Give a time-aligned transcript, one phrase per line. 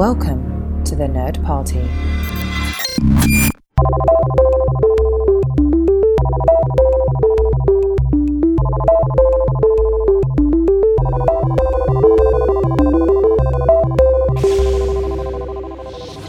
[0.00, 1.86] Welcome to the Nerd Party.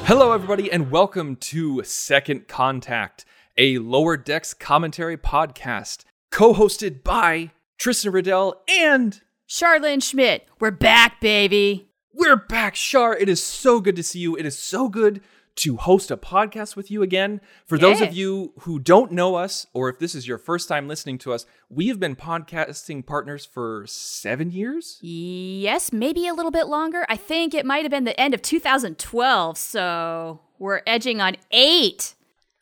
[0.03, 3.23] Hello, everybody, and welcome to Second Contact,
[3.57, 11.21] a Lower Decks commentary podcast co hosted by Tristan Riddell and Charlene Schmidt, we're back,
[11.21, 11.90] baby.
[12.13, 13.15] We're back, Shar.
[13.15, 14.35] It is so good to see you.
[14.35, 15.21] It is so good
[15.55, 17.41] to host a podcast with you again.
[17.65, 20.87] For those of you who don't know us, or if this is your first time
[20.87, 24.97] listening to us, we have been podcasting partners for seven years.
[25.01, 27.05] Yes, maybe a little bit longer.
[27.09, 32.15] I think it might have been the end of 2012, so we're edging on eight.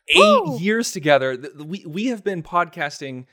[0.08, 0.58] eight Woo!
[0.58, 1.38] years together.
[1.64, 3.26] We we have been podcasting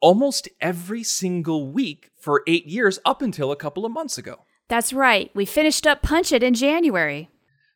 [0.00, 4.44] almost every single week for eight years up until a couple of months ago.
[4.72, 5.30] That's right.
[5.34, 7.28] We finished up Punch It in January.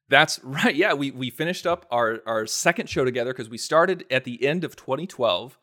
[0.09, 0.75] That's right.
[0.75, 4.43] Yeah, we we finished up our our second show together because we started at the
[4.43, 5.59] end of 2012,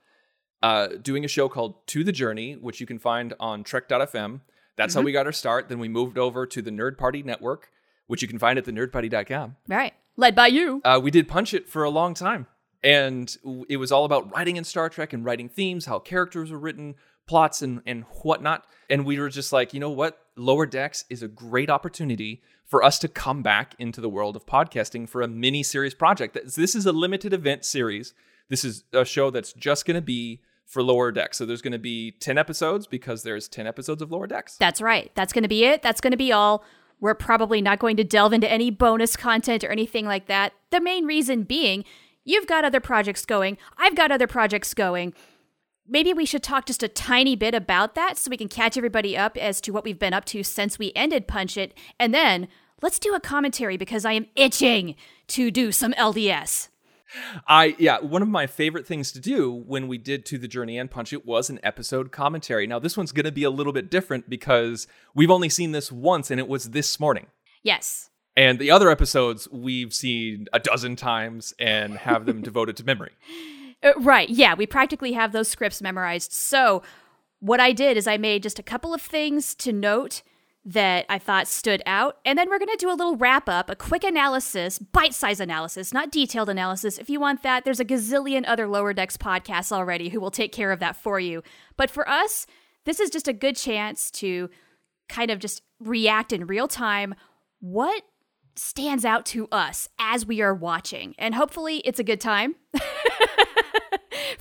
[0.62, 4.42] uh, doing a show called To the Journey, which you can find on Trek.fm.
[4.76, 5.70] That's how we got our start.
[5.70, 7.72] Then we moved over to the Nerd Party Network,
[8.06, 9.56] which you can find at the nerdparty.com.
[9.68, 9.94] Right.
[10.16, 10.82] Led by you.
[10.86, 12.46] Uh, we did Punch It for a long time.
[12.84, 13.36] And
[13.70, 16.94] it was all about writing in Star Trek and writing themes, how characters were written,
[17.28, 18.68] plots, and, and whatnot.
[18.88, 20.20] And we were just like, you know what?
[20.36, 24.46] Lower Decks is a great opportunity for us to come back into the world of
[24.46, 26.38] podcasting for a mini series project.
[26.56, 28.14] This is a limited event series.
[28.50, 31.38] This is a show that's just going to be for Lower Decks.
[31.38, 34.58] So there's going to be 10 episodes because there's 10 episodes of Lower Decks.
[34.58, 35.12] That's right.
[35.14, 35.82] That's going to be it.
[35.82, 36.64] That's going to be all.
[37.00, 40.54] We're probably not going to delve into any bonus content or anything like that.
[40.72, 41.84] The main reason being,
[42.24, 43.58] you've got other projects going.
[43.78, 45.14] I've got other projects going.
[45.88, 49.18] Maybe we should talk just a tiny bit about that so we can catch everybody
[49.18, 51.74] up as to what we've been up to since we ended Punch It.
[52.00, 52.48] And then
[52.82, 54.96] let's do a commentary because I am itching
[55.28, 56.70] to do some LDS.
[57.48, 60.80] I yeah, one of my favorite things to do when we did to the journey
[60.80, 62.66] and punch it was an episode commentary.
[62.66, 65.92] Now this one's going to be a little bit different because we've only seen this
[65.92, 67.28] once and it was this morning.
[67.62, 68.10] Yes.
[68.36, 73.12] And the other episodes we've seen a dozen times and have them devoted to memory.
[73.84, 74.30] Uh, right.
[74.30, 76.32] Yeah, we practically have those scripts memorized.
[76.32, 76.82] So,
[77.40, 80.22] what I did is I made just a couple of things to note
[80.66, 83.70] that I thought stood out, and then we're going to do a little wrap up,
[83.70, 86.98] a quick analysis, bite size analysis, not detailed analysis.
[86.98, 90.54] If you want that, there's a gazillion other Lower Decks podcasts already who will take
[90.54, 91.44] care of that for you.
[91.76, 92.48] But for us,
[92.86, 94.50] this is just a good chance to
[95.10, 97.14] kind of just react in real time.
[97.60, 98.04] What
[98.56, 101.14] stands out to us as we are watching?
[101.20, 102.56] And hopefully, it's a good time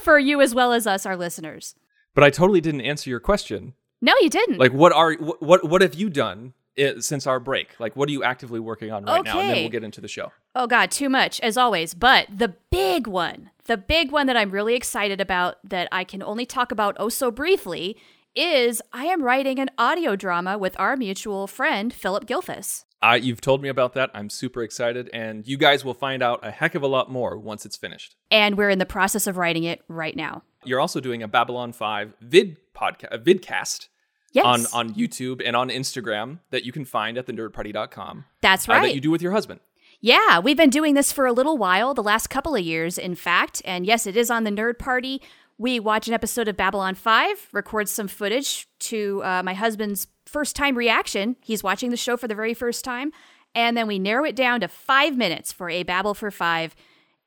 [0.02, 1.74] for you as well as us, our listeners.
[2.14, 3.74] But I totally didn't answer your question.
[4.00, 4.58] No, you didn't.
[4.58, 7.78] Like what are what what, what have you done i since our break?
[7.78, 9.62] Like what are you actively working on right now and then Okay.
[9.62, 10.32] we'll get into the show.
[10.54, 11.94] oh, God, too much, as always.
[11.94, 16.22] But the big one, the big one that I'm really excited about that I can
[16.22, 17.96] only talk about oh so briefly
[18.34, 22.84] is I am writing an audio drama with our mutual friend, Philip Gilfus.
[23.02, 24.10] Uh, you've told me about that.
[24.14, 27.36] I'm super excited and you guys will find out a heck of a lot more
[27.36, 28.14] once it's finished.
[28.30, 30.42] And we're in the process of writing it right now.
[30.64, 33.88] You're also doing a Babylon 5 vid podcast, a vidcast
[34.34, 34.46] Yes.
[34.46, 38.24] on, on YouTube and on Instagram that you can find at thenerdparty.com.
[38.40, 38.82] That's uh, right.
[38.82, 39.60] that you do with your husband.
[40.00, 43.14] Yeah, we've been doing this for a little while, the last couple of years, in
[43.14, 43.60] fact.
[43.64, 45.20] And yes, it is on the Nerd Party.
[45.58, 50.56] We watch an episode of Babylon 5, record some footage to uh, my husband's first
[50.56, 51.37] time reaction.
[51.43, 53.12] He's watching the show for the very first time.
[53.54, 56.75] And then we narrow it down to five minutes for a Babble for Five.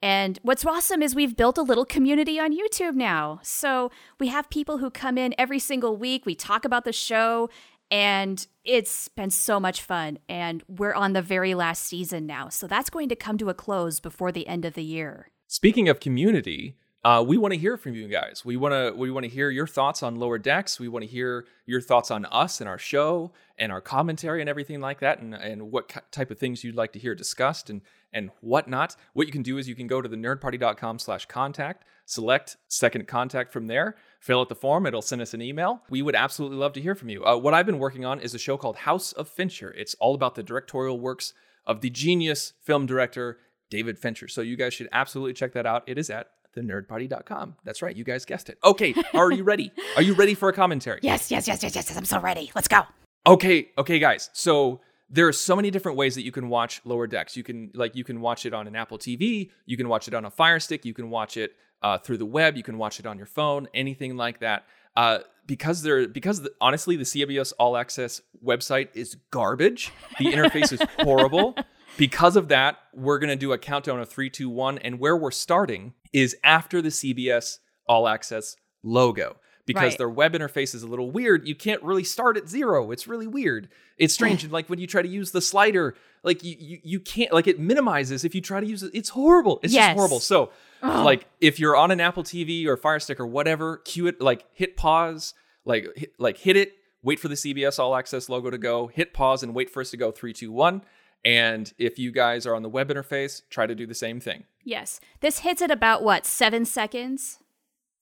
[0.02, 3.40] And what's awesome is we've built a little community on YouTube now.
[3.44, 6.26] So we have people who come in every single week.
[6.26, 7.50] We talk about the show,
[7.90, 10.20] and it's been so much fun.
[10.28, 12.50] And we're on the very last season now.
[12.50, 15.30] So that's going to come to a close before the end of the year.
[15.48, 18.42] Speaking of community, uh, we want to hear from you guys.
[18.44, 20.80] We want to we want to hear your thoughts on Lower Decks.
[20.80, 24.50] We want to hear your thoughts on us and our show and our commentary and
[24.50, 27.81] everything like that, and and what type of things you'd like to hear discussed and
[28.12, 28.96] and whatnot.
[29.13, 33.68] What you can do is you can go to the nerdparty.com/contact, select second contact from
[33.68, 34.88] there, fill out the form.
[34.88, 35.84] It'll send us an email.
[35.92, 37.24] We would absolutely love to hear from you.
[37.24, 39.72] Uh, what I've been working on is a show called House of Fincher.
[39.78, 41.34] It's all about the directorial works
[41.68, 43.38] of the genius film director
[43.69, 44.28] David Fincher.
[44.28, 45.84] So you guys should absolutely check that out.
[45.86, 47.56] It is at thenerdparty.com.
[47.63, 48.57] That's right, you guys guessed it.
[48.63, 49.72] Okay, are you ready?
[49.96, 51.00] Are you ready for a commentary?
[51.04, 51.96] Yes, yes, yes, yes, yes.
[51.96, 52.52] I'm so ready.
[52.56, 52.84] Let's go.
[53.28, 54.30] Okay, okay, guys.
[54.34, 57.38] So there are so many different ways that you can watch Lower Decks.
[57.38, 60.13] You can like you can watch it on an Apple TV, you can watch it
[60.13, 63.00] on a Fire Stick, you can watch it uh, through the web, you can watch
[63.00, 64.66] it on your phone, anything like that.
[64.96, 69.92] Uh, because they're because the, honestly, the CBS All Access website is garbage.
[70.18, 71.56] The interface is horrible.
[71.97, 74.77] because of that, we're going to do a countdown of three, two, one.
[74.80, 77.57] And where we're starting is after the CBS
[77.88, 79.97] All Access logo because Right.
[79.97, 81.47] their web interface is a little weird.
[81.47, 82.92] You can't really start at zero.
[82.92, 83.68] It's really weird.
[83.97, 84.44] It's strange.
[84.44, 87.47] and like when you try to use the slider, like you, you, you can't, like
[87.47, 88.91] it minimizes if you try to use it.
[88.94, 89.59] It's horrible.
[89.63, 89.88] It's Yes.
[89.89, 90.19] just horrible.
[90.19, 90.51] So,
[90.83, 94.45] like if you're on an Apple TV or Fire Stick or whatever, cue it, like
[94.53, 95.33] hit pause,
[95.65, 99.13] like, hit, like hit it, wait for the CBS All Access logo to go, hit
[99.13, 100.83] pause and wait for us to go three, two, one.
[101.25, 104.44] And if you guys are on the web interface, try to do the same thing.
[104.63, 105.00] Yes.
[105.22, 107.39] This hits at about what, seven seconds?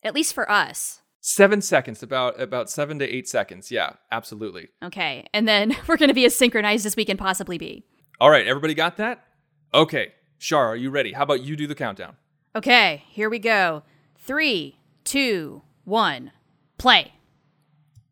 [0.04, 1.00] At least for us.
[1.22, 3.72] Seven seconds, about about seven to eight seconds.
[3.72, 4.68] Yeah, absolutely.
[4.84, 5.26] Okay.
[5.34, 7.86] And then we're going to be as synchronized as we can possibly be.
[8.20, 9.26] All right, everybody got that?
[9.74, 11.14] Okay, Shar, are you ready?
[11.14, 12.18] How about you do the countdown?
[12.56, 13.84] Okay, here we go.
[14.18, 16.32] Three, two, one,
[16.78, 17.14] play.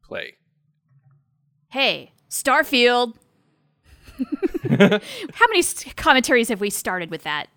[0.04, 0.36] Play.
[1.70, 3.16] Hey, Starfield.
[5.34, 5.64] How many
[5.96, 7.48] commentaries have we started with that?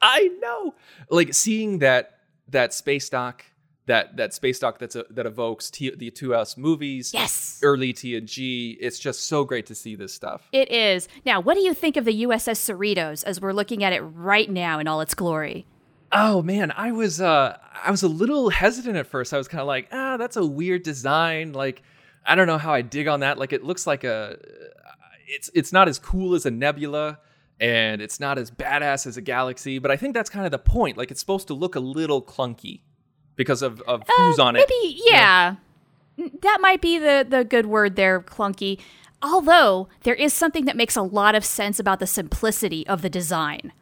[0.00, 0.74] I know.
[1.10, 2.18] Like seeing that
[2.48, 3.44] that space dock,
[3.86, 7.60] that that space dock that's a, that evokes T, the 2S movies, Yes.
[7.62, 8.76] early TNG.
[8.80, 10.48] It's just so great to see this stuff.
[10.52, 11.08] It is.
[11.24, 14.50] Now, what do you think of the USS Cerritos as we're looking at it right
[14.50, 15.66] now in all its glory?
[16.12, 19.34] Oh man, I was uh I was a little hesitant at first.
[19.34, 21.52] I was kind of like, ah, that's a weird design.
[21.52, 21.82] Like,
[22.24, 23.36] I don't know how I dig on that.
[23.38, 24.36] Like, it looks like a,
[25.28, 27.18] it's it's not as cool as a nebula,
[27.60, 29.78] and it's not as badass as a galaxy.
[29.78, 30.96] But I think that's kind of the point.
[30.96, 32.80] Like, it's supposed to look a little clunky
[33.36, 34.64] because of of uh, who's on it.
[34.68, 35.56] Maybe, yeah.
[36.18, 38.80] N- That might be the, the good word there, clunky.
[39.22, 43.10] Although, there is something that makes a lot of sense about the simplicity of the
[43.10, 43.72] design.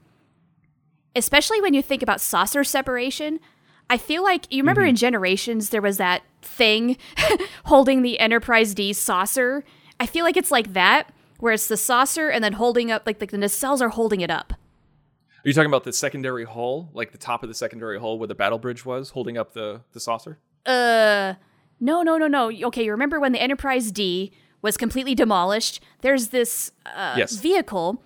[1.14, 3.40] Especially when you think about saucer separation.
[3.88, 4.90] I feel like, you remember mm-hmm.
[4.90, 6.96] in Generations, there was that thing
[7.64, 9.62] holding the Enterprise D saucer?
[10.00, 13.20] I feel like it's like that, where it's the saucer and then holding up, like,
[13.20, 14.52] like the nacelles are holding it up.
[14.52, 18.26] Are you talking about the secondary hull, like the top of the secondary hull where
[18.26, 20.38] the battle bridge was, holding up the the saucer?
[20.64, 21.34] Uh,
[21.78, 22.50] no, no, no, no.
[22.68, 25.80] Okay, you remember when the Enterprise D was completely demolished?
[26.00, 27.36] There's this uh, Yes.
[27.36, 28.02] vehicle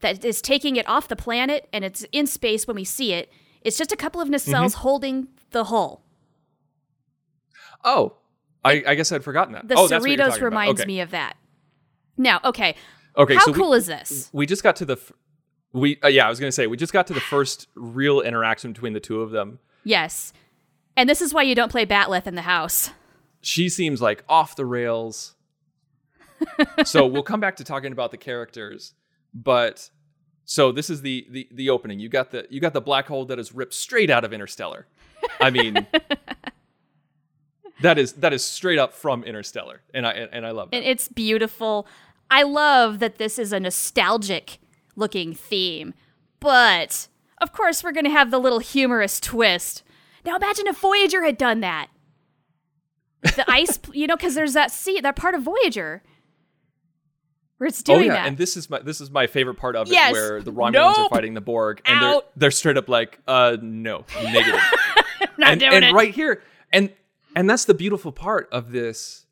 [0.00, 3.32] that is taking it off the planet, and it's in space when we see it.
[3.62, 4.80] It's just a couple of nacelles Mm-hmm.
[4.82, 6.02] holding the hull.
[7.84, 8.16] Oh,
[8.64, 9.66] I, I guess I'd forgotten that.
[9.68, 10.86] The oh, that's what you're Cerritos reminds Okay.
[10.86, 11.36] me of that.
[12.16, 12.74] Now, okay,
[13.16, 14.28] Okay, how so we- cool is this?
[14.32, 15.12] we just got to the f-
[15.72, 18.72] we uh, yeah i was gonna say we just got to the first real interaction
[18.72, 20.32] between the two of them Yes,
[20.96, 22.90] and this is why you don't play Bat'leth in the house.
[23.40, 25.34] she seems like off the rails
[26.84, 28.94] so we'll come back to talking about the characters
[29.32, 29.90] but
[30.44, 33.24] so this is the the the opening you got the you got the black hole
[33.24, 34.86] that is ripped straight out of interstellar
[35.40, 35.86] i mean
[37.82, 40.76] that is that is straight up from interstellar and i and, and i love it.
[40.76, 41.86] and it's beautiful.
[42.30, 44.58] I love that this is a nostalgic
[44.96, 45.94] looking theme,
[46.40, 47.08] but
[47.40, 49.82] of course we're going to have the little humorous twist.
[50.24, 51.88] Now imagine if Voyager had done that.
[53.22, 56.02] The ice, you know, because there's that sea, that part of Voyager
[57.58, 58.26] where it's doing oh yeah that.
[58.26, 60.98] and this is my this is my favorite part of it where the romulans Nope.
[60.98, 64.60] are fighting the borg and they're they're straight up like uh no negative
[65.38, 65.92] Not and, doing and it.
[65.92, 66.42] right here
[66.72, 66.90] and
[67.34, 69.23] and that's the beautiful part of this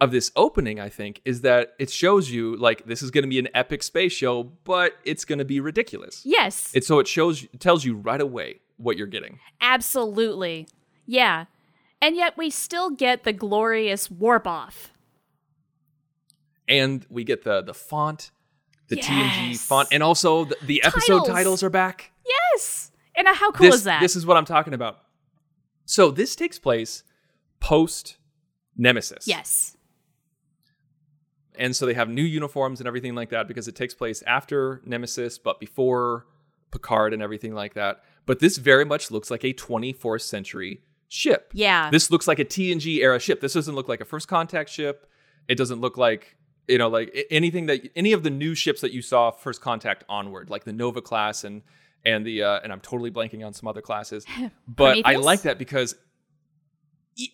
[0.00, 3.28] of this opening i think is that it shows you like this is going to
[3.28, 7.08] be an epic space show but it's going to be ridiculous Yes, it so it
[7.08, 10.68] shows it tells you right away what you're getting absolutely.
[11.06, 11.46] Yeah.
[12.00, 14.92] And yet we still get the glorious warp off.
[16.68, 18.30] and we get the the font
[18.88, 21.28] the tng font and also the, the episode Titles.
[21.28, 22.12] titles are back
[22.54, 22.90] Yes.
[23.16, 24.00] And how cool this, is that?
[24.00, 24.98] this is what i'm talking about
[25.86, 27.02] so this takes place
[27.58, 28.16] post
[28.76, 29.74] nemesis yes.
[31.58, 34.80] And so they have new uniforms and everything like that because it takes place after
[34.86, 36.26] Nemesis, but before
[36.70, 38.02] Picard and everything like that.
[38.26, 41.50] But this very much looks like a 24th century ship.
[41.52, 41.90] Yeah.
[41.90, 43.40] This looks like a TNG era ship.
[43.40, 45.10] This doesn't look like a first contact ship.
[45.48, 46.36] It doesn't look like
[46.68, 50.04] you know like anything that any of the new ships that you saw first contact
[50.08, 51.62] onward, like the Nova class and
[52.04, 54.24] and the uh, and I'm totally blanking on some other classes.
[54.68, 55.96] But I like that because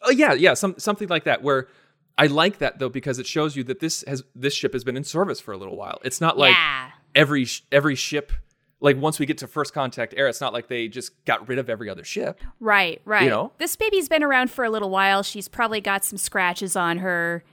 [0.03, 1.69] oh, yeah, yeah, some something like that where
[2.17, 4.97] I like that though because it shows you that this has this ship has been
[4.97, 5.99] in service for a little while.
[6.05, 6.91] It's not like yeah.
[7.15, 8.33] every every ship
[8.81, 11.59] like once we get to first contact era, it's not like they just got rid
[11.59, 12.41] of every other ship.
[12.61, 13.23] Right, right.
[13.23, 13.53] You know?
[13.57, 15.23] This baby's been around for a little while.
[15.23, 17.45] She's probably got some scratches on her.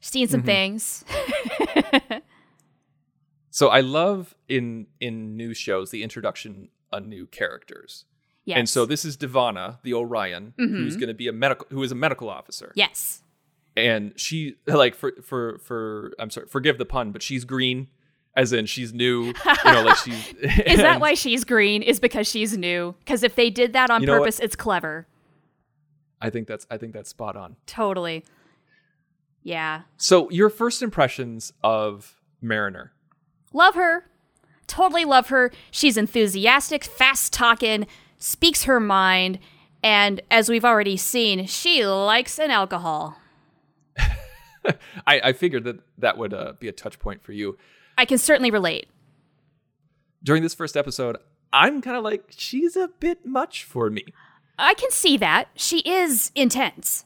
[0.00, 0.32] Seen Mm-hmm.
[0.32, 1.04] some things.
[3.50, 8.04] So I love in in new shows the introduction of new characters.
[8.44, 8.58] Yes.
[8.58, 11.92] And so this is D'Vana, the Orion, who's going to be a medical who is
[11.92, 12.72] a medical officer.
[12.74, 13.22] Yes.
[13.86, 17.88] And she like for for for I'm sorry, forgive the pun, but she's green
[18.36, 19.26] as in she's new.
[19.26, 19.32] You
[19.64, 20.28] know, like she's.
[20.66, 21.82] Is that why she's green?
[21.82, 22.94] Is because she's new?
[23.00, 24.18] Because if they did that on You know what?
[24.20, 25.06] purpose, it's clever.
[26.20, 27.56] I think that's I think that's spot on.
[27.66, 28.24] Totally.
[29.42, 29.82] Yeah.
[29.96, 32.92] So your first impressions of Mariner.
[33.52, 34.06] Love her.
[34.66, 35.50] Totally love her.
[35.70, 37.86] She's enthusiastic, fast talking,
[38.18, 39.40] speaks her mind,
[39.82, 43.16] and as we've already seen, she likes an alcohol.
[45.06, 47.56] I, I figured that that would uh, be a touch point for you.
[47.96, 48.88] I can certainly relate.
[50.22, 51.16] During this first episode,
[51.52, 54.04] I'm kind of like, she's a bit much for me.
[54.58, 55.48] I can see that.
[55.54, 57.04] She is intense.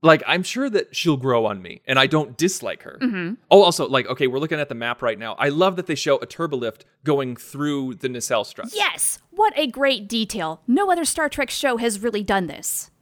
[0.00, 2.98] Like, I'm sure that she'll grow on me, and I don't dislike her.
[3.02, 3.34] Mm-hmm.
[3.50, 5.34] Oh, also, like, okay, we're looking at the map right now.
[5.34, 8.76] I love that they show a turbolift going through the nacelle struts.
[8.76, 10.62] Yes, what a great detail.
[10.68, 12.92] No other Star Trek show has really done this.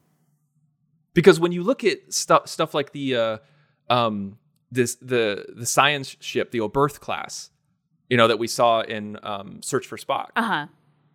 [1.17, 3.39] Because when you look at stuff stuff like the uh,
[3.91, 4.39] um,
[4.71, 7.51] this the the science ship, the Oberth class,
[8.09, 10.29] you know that we saw in um, Search for Spock.
[10.37, 10.67] Uh huh.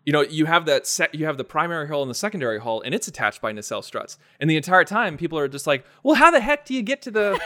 [0.04, 1.14] You know, you have that set.
[1.14, 4.18] You have the primary hull and the secondary hull, and it's attached by nacelle struts.
[4.40, 7.04] And the entire time, people are just like, "Well, how the heck do you get
[7.04, 7.40] to the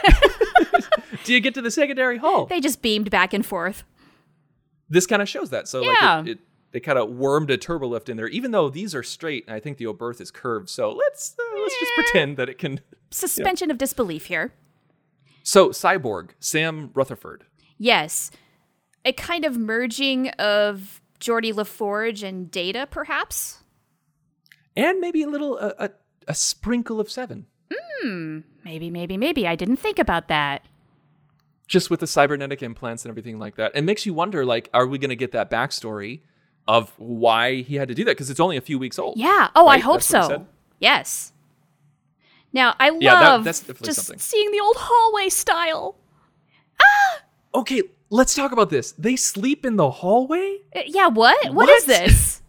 [1.24, 3.84] do you get to the secondary hull?" They just beamed back and forth.
[4.88, 5.68] this kind of shows that.
[5.68, 6.16] So Yeah.
[6.18, 6.38] like it, it
[6.76, 9.60] they kind of wormed a turbolift in there, even though these are straight, and I
[9.60, 10.68] think the Oberth is curved.
[10.68, 12.80] So let's uh, let's just pretend that it can.
[13.10, 14.52] Suspension of disbelief here.
[15.42, 17.44] So cyborg Sam Rutherford.
[17.78, 18.30] Yes.
[19.06, 23.62] A kind of merging of Geordi La Forge and Data, perhaps?
[24.76, 25.90] and maybe a little a, a,
[26.28, 28.40] a sprinkle of seven Hmm.
[28.66, 29.46] Maybe, maybe, maybe.
[29.48, 30.66] I didn't think about that.
[31.66, 34.86] just with the cybernetic implants and everything like that it makes you wonder like are
[34.86, 36.20] we going to get that backstory
[36.68, 39.48] of why he had to do that because it's only a few weeks old Yeah.
[39.54, 40.46] Oh, I hope so.
[40.80, 41.32] Yes.
[42.52, 44.18] Now, I love Yeah, that- that's definitely just something.
[44.18, 45.96] seeing the old hallway style.
[46.80, 47.22] Ah.
[47.54, 51.54] okay let's talk about this they sleep in the hallway Uh, yeah, what?
[51.54, 52.42] what is this?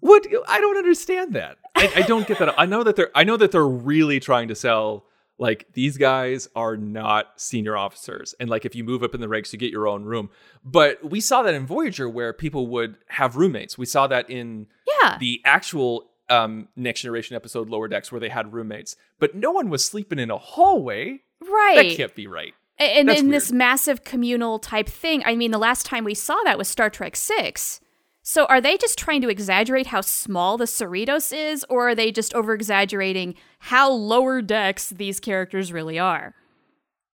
[0.00, 3.24] what i don't understand that I, I don't get that i know that they're i
[3.24, 5.06] know that they're really trying to sell
[5.42, 8.34] like these guys are not senior officers.
[8.38, 10.30] And like if you move up in the ranks you get your own room.
[10.64, 13.76] But we saw that in voyager where people would have roommates.
[13.76, 14.68] We saw that in
[15.02, 15.18] Yeah.
[15.18, 18.94] the actual um, next generation episode lower decks where they had roommates.
[19.18, 21.20] But no one was sleeping in a hallway.
[21.40, 21.88] Right.
[21.90, 22.54] that can't be right.
[22.78, 26.36] And That's in this massive communal type thing, I mean, the last time we saw
[26.44, 27.80] that was Star Trek 6.
[28.24, 32.12] So are they just trying to exaggerate how small the Cerritos is, or are they
[32.12, 36.34] just over exaggerating how lower decks these characters really are?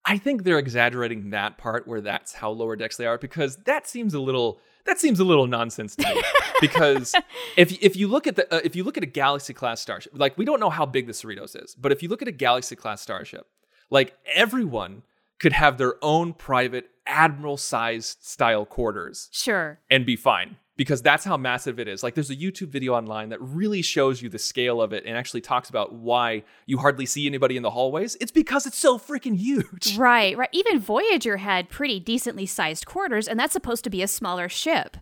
[0.09, 3.85] i think they're exaggerating that part where that's how lower decks they are because that
[3.85, 6.21] seems a little that seems a little nonsense to me
[6.61, 7.13] because
[7.57, 10.13] if if you look at the uh, if you look at a galaxy class starship
[10.15, 12.31] like we don't know how big the cerritos is but if you look at a
[12.31, 13.47] galaxy class starship
[13.89, 15.01] like everyone
[15.39, 19.79] could have their own private admiral sized style quarters Sure.
[19.89, 22.03] and be fine because that's how massive it is.
[22.03, 25.17] Like there's a YouTube video online that really shows you the scale of it and
[25.17, 28.15] actually talks about why you hardly see anybody in the hallways.
[28.21, 29.97] It's because it's so freaking huge.
[30.07, 30.49] Right, right.
[30.51, 34.95] Even Voyager had pretty decently sized quarters, and that's supposed to be a smaller ship.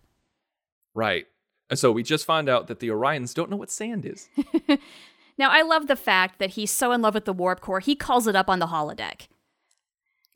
[0.94, 1.26] Right.
[1.68, 4.28] And so we just found out that the Orions don't know what sand is.
[5.38, 7.94] Now, I love the fact that he's so in love with the warp core, he
[7.94, 9.28] calls it up on the holodeck.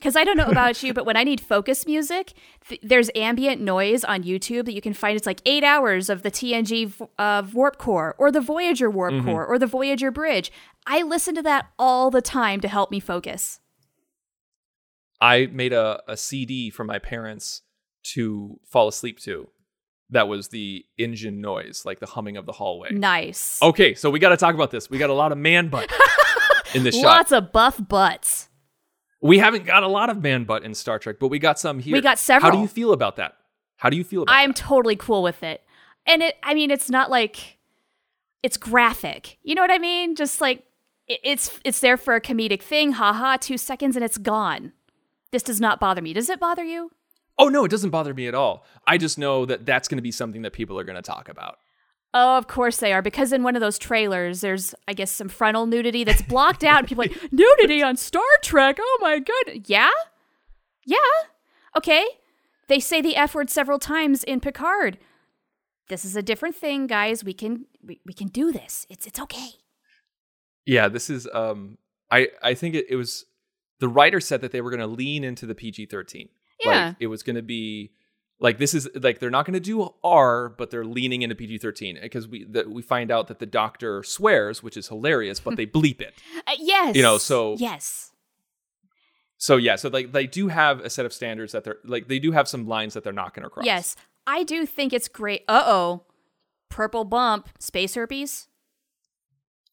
[0.00, 2.32] Because I don't know about you, but when I need focus music,
[2.66, 5.14] th- there's ambient noise on YouTube that you can find.
[5.14, 9.46] It's like eight hours of the TNG uh, warp core, or the Voyager warp core,
[9.46, 10.50] or the Voyager bridge.
[10.86, 13.60] I listen to that all the time to help me focus.
[15.20, 17.60] I made a, a CD for my parents
[18.14, 19.48] to fall asleep to.
[20.08, 22.90] That was the engine noise, like the humming of the hallway.
[22.92, 23.60] Nice.
[23.62, 24.90] Okay, so we got to talk about this.
[24.90, 25.88] We got a lot of man butt
[26.74, 27.04] in this shot.
[27.04, 28.48] Lots of buff butts.
[29.20, 31.78] We haven't got a lot of man butt in Star Trek, but we got some
[31.78, 31.92] here.
[31.92, 32.50] We got several.
[32.50, 33.36] How do you feel about that?
[33.76, 34.56] How do you feel about I'm that?
[34.56, 35.62] totally cool with it.
[36.06, 37.58] And it I mean it's not like
[38.42, 39.38] it's graphic.
[39.42, 40.16] You know what I mean?
[40.16, 40.64] Just like
[41.06, 42.92] it, it's it's there for a comedic thing.
[42.92, 44.72] Haha, 2 seconds and it's gone.
[45.32, 46.12] This does not bother me.
[46.12, 46.90] Does it bother you?
[47.38, 48.64] Oh no, it doesn't bother me at all.
[48.86, 51.28] I just know that that's going to be something that people are going to talk
[51.28, 51.58] about.
[52.12, 55.28] Oh, of course they are because in one of those trailers there's I guess some
[55.28, 58.78] frontal nudity that's blocked out and people are like nudity on Star Trek.
[58.80, 59.62] Oh my god.
[59.66, 59.90] Yeah?
[60.84, 60.96] Yeah.
[61.76, 62.04] Okay.
[62.68, 64.98] They say the F word several times in Picard.
[65.88, 67.24] This is a different thing, guys.
[67.24, 68.86] We can we, we can do this.
[68.88, 69.50] It's it's okay.
[70.64, 71.28] Yeah, this is.
[71.34, 71.78] Um,
[72.10, 73.26] I I think it, it was
[73.80, 76.28] the writer said that they were going to lean into the PG thirteen.
[76.64, 76.88] Yeah.
[76.88, 77.90] like, it was going to be
[78.40, 81.58] like this is like they're not going to do R, but they're leaning into PG
[81.58, 85.56] thirteen because we that we find out that the doctor swears, which is hilarious, but
[85.56, 86.14] they bleep it.
[86.46, 86.96] Uh, yes.
[86.96, 88.12] You know, so- yes.
[89.36, 92.18] So yeah, so like they do have a set of standards that they're like they
[92.18, 93.64] do have some lines that they're not going to cross.
[93.64, 95.44] Yes, I do think it's great.
[95.48, 96.04] Uh oh,
[96.68, 98.48] purple bump, space herpes.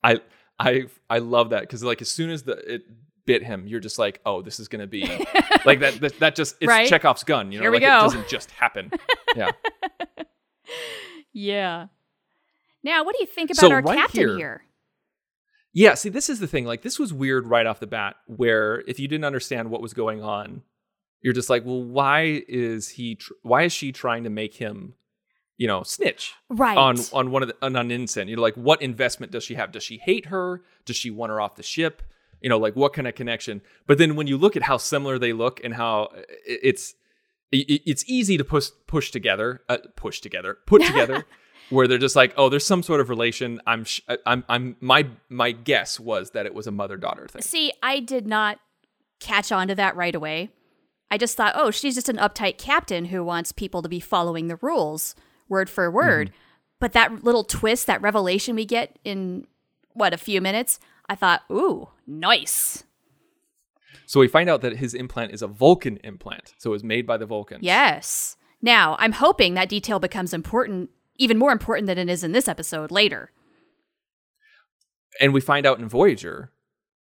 [0.01, 0.21] I
[0.57, 2.83] I I love that because like as soon as the it
[3.27, 5.01] bit him, you're just like, oh, this is gonna be
[5.65, 5.99] like that.
[6.01, 6.89] That, that just it's Right?
[6.89, 7.51] Chekhov's gun.
[7.51, 8.91] You know, Here like it doesn't just happen.
[9.35, 9.51] yeah.
[11.33, 11.87] Yeah.
[12.83, 14.63] Now, what do you think about So our right captain here- here?
[15.73, 16.65] Yeah, see, this is the thing.
[16.65, 19.93] Like, this was weird right off the bat, where if you didn't understand what was
[19.93, 20.63] going on,
[21.21, 23.13] you're just like, well, why is he?
[23.15, 24.95] Tr- why is she trying to make him,
[25.55, 26.75] you know, snitch Right.
[26.77, 28.27] on on one of the on an innocent?
[28.27, 29.71] You know, like, what investment does she have?
[29.71, 30.63] Does she hate her?
[30.85, 32.01] Does she want her off the ship?
[32.41, 33.61] You know, like, what kind of connection?
[33.87, 36.09] But then when you look at how similar they look and how
[36.45, 36.95] it's
[37.51, 41.25] it's easy to push push together, uh, push together, put together.
[41.69, 43.59] Where they're just like, oh, there's some sort of relation.
[43.67, 44.77] I'm, sh- I'm, I'm.
[44.79, 47.41] My, my guess was that it was a mother daughter thing.
[47.41, 48.59] See, I did not
[49.19, 50.49] catch on to that right away.
[51.11, 54.47] I just thought, oh, she's just an uptight captain who wants people to be following
[54.47, 55.13] the rules
[55.49, 56.31] word for word.
[56.79, 59.47] But that little twist, that revelation we get in
[59.93, 62.83] what a few minutes, I thought, ooh, nice.
[64.05, 66.53] So we find out that his implant is a Vulcan implant.
[66.57, 67.63] So it was made by the Vulcans.
[67.63, 68.37] Yes.
[68.61, 72.47] Now, I'm hoping that detail becomes important, even more important than it is in this
[72.47, 73.31] episode later.
[75.19, 76.51] And we find out in Voyager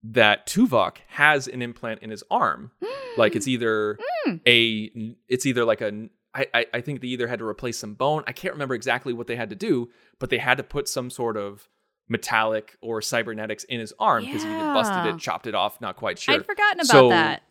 [0.03, 2.71] that Tuvok has an implant in his arm.
[3.17, 4.35] like it's either hmm.
[4.47, 6.09] a, it's either like a.
[6.33, 8.23] I, I I think they either had to replace some bone.
[8.27, 11.09] I can't remember exactly what they had to do, but they had to put some
[11.09, 11.69] sort of
[12.07, 15.95] metallic or cybernetics in his arm because he either busted it, chopped it off, not
[15.95, 16.35] quite sure.
[16.35, 17.43] I'd forgotten about So, that.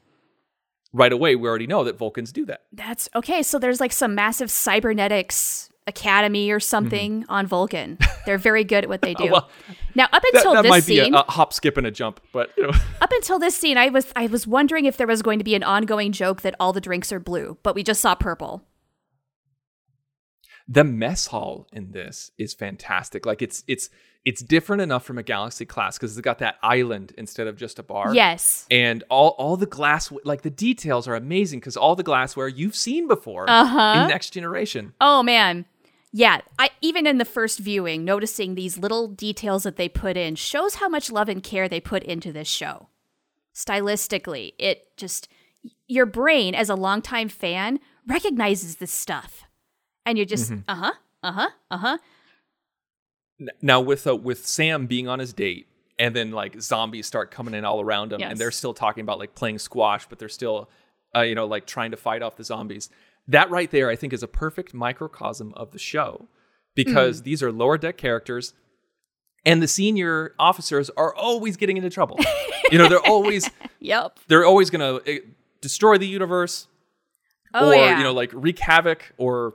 [0.92, 2.62] Right away, we already know that Vulcans do that.
[2.72, 3.42] That's okay.
[3.42, 7.98] So there's like some massive cybernetics academy or something on Vulcan.
[8.24, 9.24] They're very good at what they do.
[9.24, 9.32] Mm-hmm.
[9.32, 9.50] Well,
[9.96, 12.20] now, up until that this might be a, scene, a hop, skip, and a jump,
[12.32, 12.72] but you know.
[13.00, 15.54] up until this scene, I was I was wondering if there was going to be
[15.56, 18.62] an ongoing joke that all the drinks are blue, but we just saw purple.
[20.68, 23.26] The mess hall in this is fantastic.
[23.26, 23.90] Like it's it's
[24.24, 27.78] it's different enough from a Galaxy class because it's got that island instead of just
[27.78, 28.14] a bar.
[28.14, 28.66] Yes.
[28.70, 32.76] And all all the glass like the details are amazing because all the glassware you've
[32.76, 34.02] seen before Uh-huh.
[34.02, 34.94] in Next Generation.
[35.00, 35.66] Oh man.
[36.16, 40.36] Yeah, I even in the first viewing, noticing these little details that they put in
[40.36, 42.88] shows how much love and care they put into this show.
[43.54, 45.28] Stylistically, it just
[45.88, 49.43] your brain as a longtime fan recognizes this stuff.
[50.06, 51.98] And you're just, uh-huh, uh-huh, uh-huh.
[53.60, 55.66] Now with uh, with Sam being on his date
[55.98, 58.30] and then like zombies start coming in all around him Yes.
[58.32, 60.68] and they're still talking about like playing squash but they're still
[61.16, 62.90] uh, you know like trying to fight off the zombies.
[63.26, 66.28] That right there I think is a perfect microcosm of the show
[66.74, 67.24] because Mm.
[67.24, 68.52] these are lower deck characters
[69.44, 72.18] and the senior officers are always getting into trouble.
[72.70, 74.20] you know, they're always Yep.
[74.28, 75.22] they're always going to
[75.60, 76.68] destroy the universe
[77.52, 77.98] Oh or yeah.
[77.98, 79.54] you know like wreak havoc or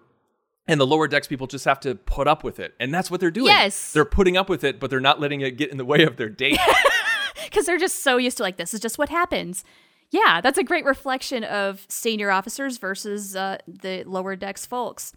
[0.69, 3.19] and the lower decks people just have to put up with it and that's what
[3.19, 3.91] they're doing Yes.
[3.91, 6.15] they're putting up with it but they're not letting it get in the way of
[6.17, 6.59] their date
[7.43, 9.63] because they're just so used to like this is just what happens.
[10.11, 15.13] Yeah, that's a great reflection of senior officers versus uh, the lower decks folks.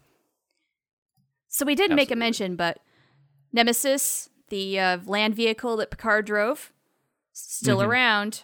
[1.48, 2.78] So we did make a mention, but
[3.54, 6.72] Nemesis, the uh, land vehicle that Picard drove,
[7.32, 7.86] still Mhm.
[7.86, 8.42] around.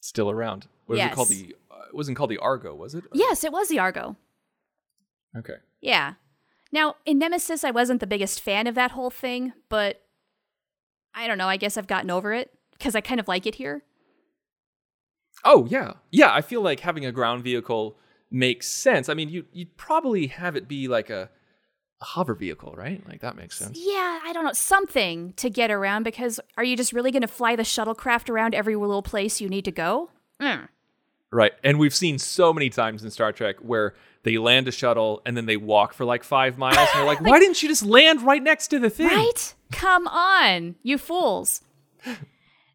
[0.00, 3.04] still around what was it called the uh, it wasn't called the argo was it
[3.12, 4.16] Yes, it was the Argo.
[5.36, 5.56] okay
[5.86, 6.14] Yeah.
[6.72, 10.02] Now, in Nemesis, I wasn't the biggest fan of that whole thing, but
[11.14, 11.48] I don't know.
[11.48, 13.82] I guess I've gotten over it because I kind of like it here.
[15.44, 17.98] oh yeah yeah i feel like having a ground vehicle
[18.30, 21.28] makes sense i mean you you'd probably have it be like a,
[22.00, 24.52] a hover vehicle right like that makes sense Yeah, I don't know.
[24.52, 28.54] Something to get around because are you just really going to fly the shuttlecraft around
[28.54, 30.10] every little place you need to go?
[30.40, 30.68] Mm.
[31.30, 31.52] Right.
[31.62, 33.94] And we've seen so many times in Star Trek where
[34.26, 37.20] they land a shuttle and then they walk for like five miles and they're like,
[37.22, 39.06] why didn't you just land right next to the thing?
[39.06, 39.54] Right?
[39.70, 41.62] Come on, you fools.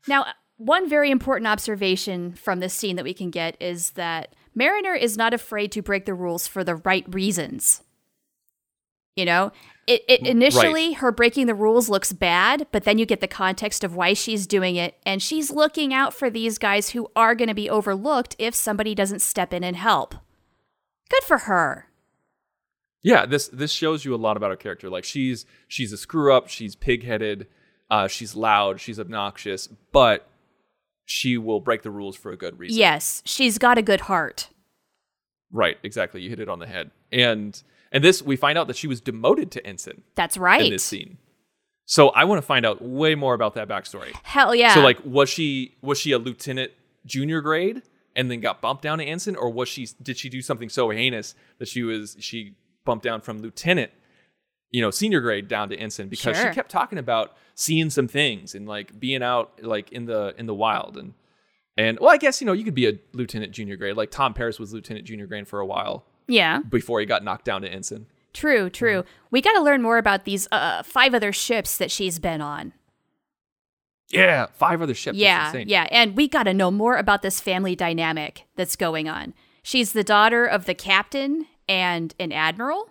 [0.07, 4.93] now, one very important observation from this scene that we can get is that Mariner
[4.93, 7.83] is not afraid to break the rules for the right reasons.
[9.17, 9.51] You know,
[9.87, 13.83] it, it initially her breaking the rules looks bad, but then you get the context
[13.83, 17.49] of why she's doing it, and she's looking out for these guys who are going
[17.49, 20.15] to be overlooked if somebody doesn't step in and help.
[21.11, 21.87] Good for her.
[23.03, 24.89] Yeah, this this shows you a lot about her character.
[24.89, 27.47] Like she's she's a screw up, she's pig-headed,
[27.89, 30.27] uh, she's loud, she's obnoxious, but
[31.05, 32.77] she will break the rules for a good reason.
[32.77, 34.49] Yes, she's got a good heart.
[35.51, 36.21] Right, exactly.
[36.21, 36.91] You hit it on the head.
[37.11, 40.61] And and this we find out that she was demoted to ensign That's right.
[40.61, 41.17] in this scene.
[41.85, 44.15] So I want to find out way more about that backstory.
[44.23, 44.73] Hell yeah.
[44.75, 46.71] So like was she was she a lieutenant
[47.05, 47.81] junior grade
[48.15, 50.89] and then got bumped down to ensign, or was she did she do something so
[50.89, 53.91] heinous that she was she bumped down from lieutenant,
[54.71, 56.49] you know, senior grade down to ensign because Sure.
[56.49, 60.45] she kept talking about seeing some things and like being out like in the in
[60.45, 61.13] the wild and
[61.77, 64.33] and well, I guess you know you could be a lieutenant junior grade like Tom
[64.33, 66.59] Paris was lieutenant junior grade for a while Yeah.
[66.59, 68.07] before he got knocked down to ensign.
[68.33, 69.03] True, true.
[69.29, 72.71] We got to learn more about these uh, five other ships that she's been on.
[74.13, 75.17] Yeah, five other ships.
[75.17, 75.87] Yeah, yeah.
[75.91, 79.33] And we got to know more about this family dynamic that's going on.
[79.63, 82.89] She's the daughter of the captain and an admiral.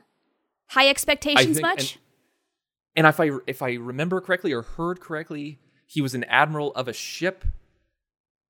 [0.69, 1.99] High expectations, think- much?
[2.97, 6.89] And if I if I remember correctly or heard correctly, he was an admiral of
[6.89, 7.45] a ship,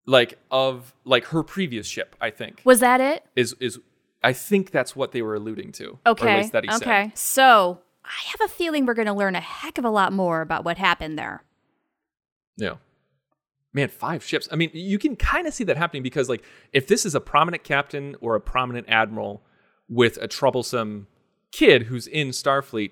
[0.07, 2.17] like of like her previous ship.
[2.21, 3.25] I think Was that it?
[3.37, 3.79] is is
[4.23, 5.99] I think that's what they were alluding to.
[6.07, 6.43] Okay.
[6.43, 6.67] he said.
[6.71, 7.13] okay.
[7.15, 10.41] So I have a feeling we're going to learn a heck of a lot more
[10.41, 11.45] about what happened there.
[12.61, 12.75] Yeah.
[13.73, 14.49] Man, five ships.
[14.51, 17.20] I mean, you can kind of see that happening because, like, if this is a
[17.20, 19.42] prominent captain or a prominent admiral
[19.88, 21.07] with a troublesome
[21.53, 22.90] kid who's in Starfleet,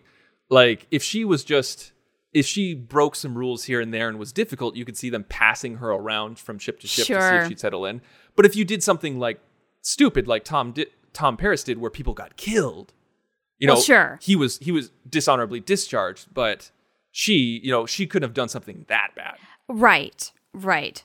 [0.50, 1.92] like, if she was just,
[2.33, 5.24] if she broke some rules here and there and was difficult, you could see them
[5.28, 8.00] passing her around from ship to ship to see if she'd settle in.
[8.37, 9.40] But if you did something like
[9.83, 12.92] stupid, like Tom did, Tom Paris did, where people got killed,
[13.59, 14.18] you know, Well, sure.
[14.22, 16.70] he was he was dishonorably discharged, but
[17.11, 19.38] she, you know, she couldn't have done something that bad.
[19.68, 21.04] Right, right.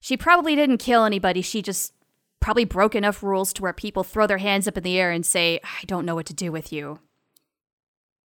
[0.00, 1.42] She probably didn't kill anybody.
[1.42, 1.92] She just
[2.40, 5.24] probably broke enough rules to where people throw their hands up in the air and
[5.24, 7.00] say, I don't know what to do with you.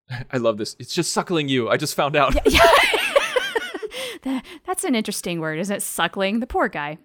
[0.33, 0.77] I love this.
[0.79, 1.69] It's just suckling you.
[1.69, 2.35] I just found out.
[4.23, 5.83] That- That's an interesting word, isn't it?
[5.83, 6.41] Suckling.
[6.41, 6.99] The poor guy.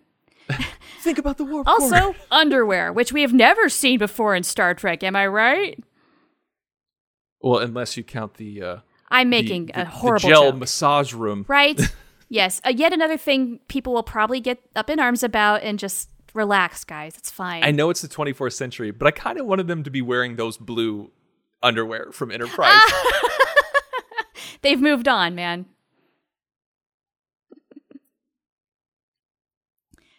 [0.99, 5.01] Think about the warp Also, underwear, which we have never seen before in Star Trek.
[5.01, 5.81] Am I right?
[7.41, 8.77] well, unless you count the uh,
[9.09, 10.59] I'm making the, a the horrible gel joke.
[10.59, 11.45] massage room.
[11.47, 11.79] right?
[12.29, 12.61] Yes.
[12.65, 16.83] Uh, yet another thing people will probably get up in arms about and just relax,
[16.83, 17.17] guys.
[17.17, 17.63] It's fine.
[17.63, 20.35] I know it's the 24th century, but I kind of wanted them to be wearing
[20.35, 21.11] those blue
[21.63, 22.79] underwear from Enterprise.
[24.61, 25.65] They've moved on, man.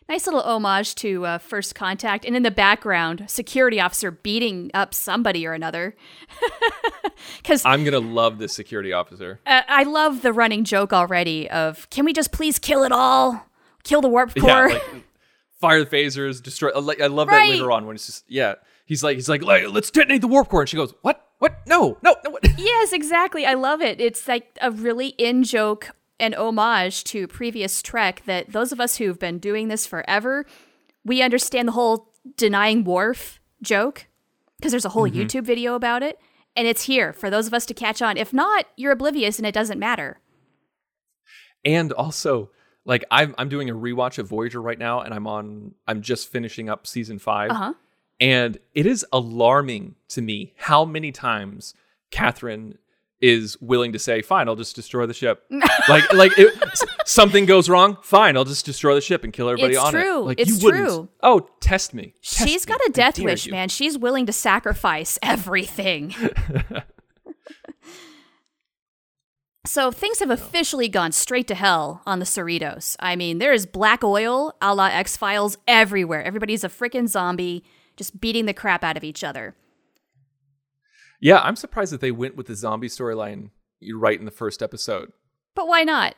[0.09, 4.95] Nice little homage to uh, First Contact, and in the background, security officer beating up
[4.95, 5.97] somebody or another.
[7.39, 9.41] Because uh, I'm gonna love this security officer.
[9.47, 13.47] I love the running joke already of, "Can we just please kill it all?
[13.85, 14.83] Kill the warp Yeah, core." like
[15.61, 16.71] fire the phasers, destroy.
[16.71, 17.47] I love Right.
[17.49, 18.57] that later on when it's just yeah.
[18.85, 21.27] He's like he's like, like let's detonate the warp core, and she goes, what?
[21.39, 21.59] What?
[21.67, 22.31] No, no, no.
[22.31, 22.45] What?
[22.59, 23.47] Yes, exactly.
[23.47, 23.99] I love it.
[24.01, 28.97] It's like a really in joke and homage to previous Trek that those of us
[28.97, 30.47] who've been doing this forever,
[31.05, 34.07] we understand the whole denying Worf joke
[34.59, 36.19] because there's a whole YouTube video about it.
[36.57, 38.17] And it's here for those of us to catch on.
[38.17, 40.21] If not, you're oblivious and it doesn't matter.
[41.65, 42.51] And also,
[42.85, 46.29] like I'm I'm doing a rewatch of Voyager right now, and I'm on I'm just
[46.31, 47.75] finishing up season 5 Uh huh.
[48.21, 51.75] and it is alarming to me how many times
[52.13, 52.77] Kathryn
[53.21, 55.45] is willing to say, "Fine, I'll just destroy the ship."
[55.89, 56.53] like like it,
[57.05, 60.19] something goes wrong, fine, I'll just destroy the ship and kill everybody It's on true.
[60.23, 60.25] it.
[60.27, 60.87] Like It's you wouldn't.
[60.87, 61.09] true.
[61.23, 62.15] Oh, test me.
[62.23, 62.73] Test She's me.
[62.73, 63.53] got a death wish, you.
[63.53, 63.69] man.
[63.69, 66.15] She's willing to sacrifice everything.
[69.67, 72.97] so things have officially gone straight to hell on the Cerritos.
[73.01, 76.23] I mean, there is black oil a la X Files everywhere.
[76.23, 77.65] Everybody's a freaking zombie,
[77.97, 79.57] just beating the crap out of each other.
[81.21, 83.51] Yeah, I'm surprised that they went with the zombie storyline
[83.95, 85.13] right in the first episode.
[85.55, 86.15] But why not?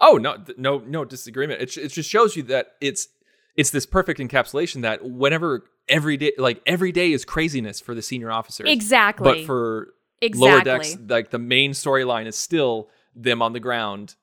[0.00, 1.62] Oh no, no, no disagreement.
[1.62, 3.08] It, it just shows you that it's
[3.56, 8.02] it's this perfect encapsulation that whenever every day, like every day, is craziness for the
[8.02, 8.68] senior officers.
[8.68, 9.24] Exactly.
[9.24, 10.50] But for Exactly.
[10.50, 14.16] lower decks, like the main storyline is still them on the ground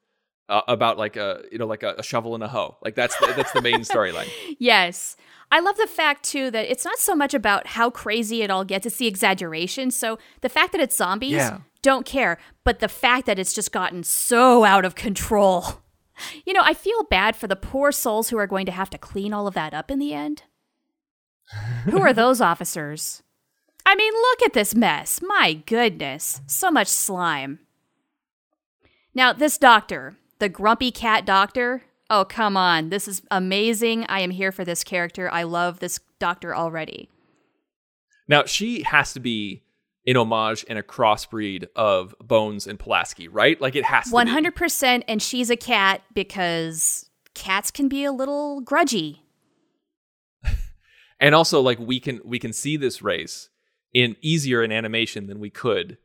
[0.50, 2.78] uh, about like a you know like a, a shovel and a hoe.
[2.82, 4.30] Like that's the, that's the main storyline.
[4.60, 5.16] Yes.
[5.54, 8.64] I love the fact too that it's not so much about how crazy it all
[8.64, 9.92] gets, it's the exaggeration.
[9.92, 11.60] So the fact that it's zombies, Yeah.
[11.82, 12.38] don't care.
[12.64, 15.66] But the fact that it's just gotten so out of control.
[16.46, 18.98] You know, I feel bad for the poor souls who are going to have to
[19.00, 20.44] clean all of that up in the end.
[21.86, 23.24] who are those officers?
[23.88, 25.20] I mean, look at this mess.
[25.24, 26.42] My goodness.
[26.46, 27.58] So much slime.
[29.16, 32.90] Now, this doctor, the grumpy cat doctor, oh, come on.
[32.90, 34.06] This is amazing.
[34.10, 35.32] I am here for this character.
[35.32, 37.10] I love this doctor already.
[38.28, 39.64] Now she has to be
[40.06, 43.60] an homage and a crossbreed of Bones and Pulaski, right?
[43.60, 44.16] Like it has to.
[44.16, 45.04] 100%.
[45.08, 49.20] And she's a cat because cats can be a little grudgy.
[51.20, 53.50] and also like we can we can see this race
[53.94, 55.98] in easier in animation than we could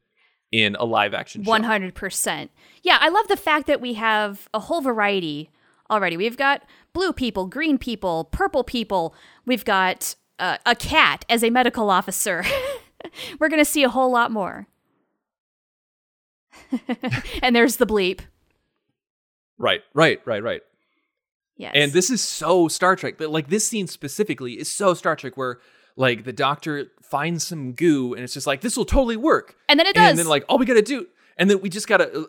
[0.52, 1.50] in a live action show.
[1.50, 2.48] 100%.
[2.82, 5.50] Yeah, I love the fact that we have a whole variety
[5.90, 6.16] already.
[6.16, 9.14] We've got blue people, green people, purple people.
[9.44, 12.44] We've got uh, a cat as a medical officer.
[13.38, 14.66] We're going to see a whole lot more.
[17.42, 18.20] and there's the bleep.
[19.58, 20.62] Right, right, right, right.
[21.56, 21.72] Yes.
[21.74, 23.14] And this is so Star Trek.
[23.16, 25.58] But like this scene specifically is so Star Trek where
[25.96, 29.56] like the doctor finds some goo and it's just like this will totally work.
[29.68, 30.10] And then it does.
[30.10, 32.28] And then like all we got to do and then we just got to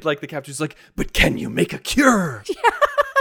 [0.02, 2.70] like the captain's like, "But can you make a cure?" Yeah.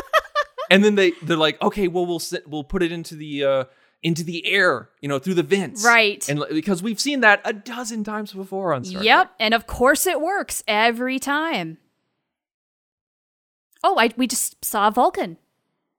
[0.71, 3.63] and then they they're like, "Okay, well we'll sit, we'll put it into the uh
[4.03, 6.27] into the air, you know, through the vents." Right.
[6.29, 9.35] And because we've seen that a dozen times before on Star Yep, Trek.
[9.39, 11.77] and of course it works every time.
[13.83, 15.37] Oh, I we just saw Vulcan.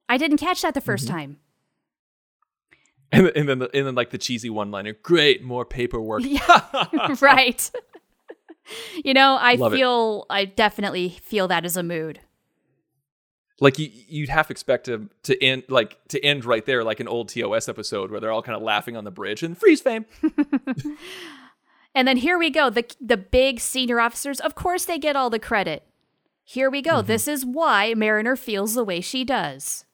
[0.08, 1.14] I didn't catch that the 1st Mm-hmm.
[1.16, 1.36] time.
[3.12, 7.70] And, and then the, and then like the cheesy one-liner, "Great, more paperwork." Yeah, right.
[9.04, 9.76] you know, I Love it.
[9.76, 12.20] feel I definitely feel that as a mood.
[13.60, 17.08] like you you'd half expect to to end like to end right there like an
[17.08, 20.04] old TOS episode where they're all kind of laughing on the bridge and freeze fame.
[21.94, 22.68] And then here we go.
[22.68, 25.82] The the big senior officers, of course they get all the credit.
[26.44, 26.96] Here we go.
[26.96, 27.06] Mm-hmm.
[27.06, 29.85] This is why Mariner feels the way she does.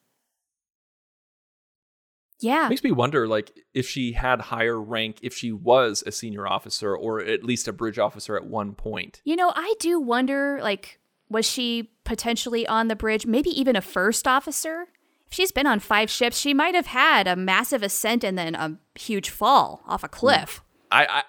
[2.43, 2.67] Yeah.
[2.67, 6.47] It Makes me wonder like if she had higher rank if she was a senior
[6.47, 9.21] officer or at least a bridge officer at one point.
[9.25, 13.81] You know, I do wonder like was she potentially on the bridge, maybe even a
[13.81, 14.89] first officer?
[15.27, 18.55] If she's been on five ships, she might have had a massive ascent and then
[18.55, 20.13] a huge fall off a hmm.
[20.13, 20.63] cliff.
[20.91, 21.23] I I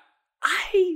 [0.43, 0.95] I,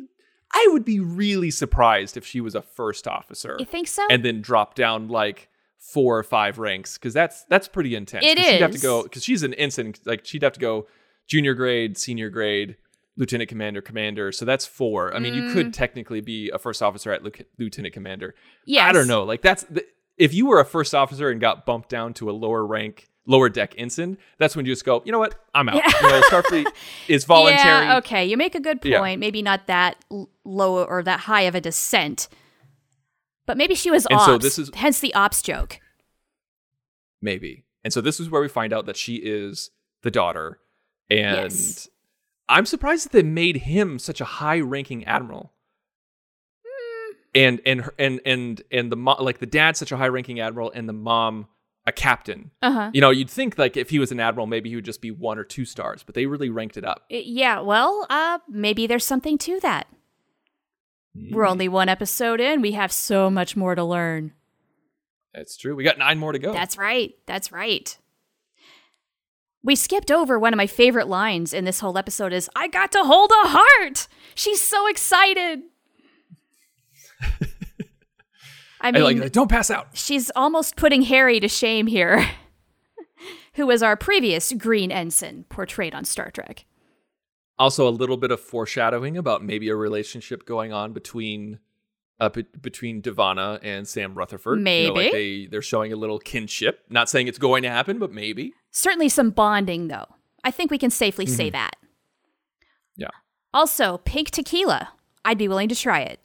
[0.52, 4.06] I would be really surprised if she was a first officer You think so?
[4.10, 5.50] and then dropped down like
[5.94, 8.26] four or five ranks because that's that's pretty intense.
[8.26, 9.94] It 'Cause She'd have to go because she's an ensign.
[10.06, 10.88] Like she'd have to go
[11.28, 12.76] junior grade, senior grade,
[13.16, 14.32] lieutenant commander, commander.
[14.32, 15.16] So that's four.
[15.16, 15.74] I mean, you could mm.
[15.74, 17.22] technically be a first officer at
[17.58, 18.36] lieutenant commander.
[18.66, 18.88] Yeah.
[18.88, 19.24] I don't know.
[19.24, 19.86] Like that's the,
[20.18, 23.08] if you were a first officer and got bumped down to a lower rank.
[23.30, 24.18] Lower deck ensign.
[24.38, 25.04] That's when you just go.
[25.04, 25.36] You know what?
[25.54, 25.76] I'm out.
[25.76, 26.66] You know, Starfleet
[27.10, 27.86] is voluntary.
[27.86, 28.26] Yeah, okay.
[28.26, 28.94] You make a good point.
[28.94, 29.16] Yeah.
[29.18, 32.30] Maybe not that l- low or that high of a descent.
[33.48, 34.26] But maybe she was And ops.
[34.26, 35.80] so this is- hence the ops joke.
[37.22, 37.64] maybe.
[37.84, 39.72] And so this is where we find out that she is
[40.04, 40.60] the daughter.
[41.10, 41.88] And Yes.
[42.50, 45.54] I'm surprised that they made him such a high-ranking admiral.
[47.36, 50.72] And and her- and and and the mo- like the dad's such a high-ranking admiral
[50.74, 51.48] and the mom
[51.86, 52.52] a captain.
[52.62, 52.92] Uh-huh.
[52.94, 55.12] You know, you'd think like if he was an admiral, maybe he would just be
[55.12, 57.04] one or two stars, but they really ranked it up.
[57.10, 59.88] Yeah, well, uh maybe there's something to that.
[61.32, 61.50] We're Mm.
[61.52, 62.62] only one episode in.
[62.62, 64.34] We have so much more to learn.
[65.34, 65.76] That's true.
[65.76, 66.52] We got nine more to go.
[66.54, 67.14] That's right.
[67.26, 67.98] That's right.
[69.64, 72.92] We skipped over one of my favorite lines in this whole episode is I got
[72.94, 74.08] to hold a heart.
[74.36, 75.62] She's so excited.
[78.80, 79.88] I I mean, like, like, don't pass out.
[79.94, 82.26] she's almost putting Harry to shame here,
[83.54, 86.66] who was our previous Green Ensign portrayed on Star Trek.
[87.60, 91.60] Also, a little bit of foreshadowing about maybe a relationship going on between
[92.20, 94.60] uh, be- between D'Vana and Sam Rutherford.
[94.60, 95.46] You know, like Maybe.
[95.46, 96.82] they they're showing a little kinship.
[96.90, 98.54] Not saying it's going to happen, but maybe.
[98.72, 100.06] Certainly some bonding, though.
[100.44, 101.76] I think we can safely say that.
[102.96, 103.10] Yeah.
[103.54, 104.90] Also, pink tequila.
[105.26, 106.20] I'd be willing to try it.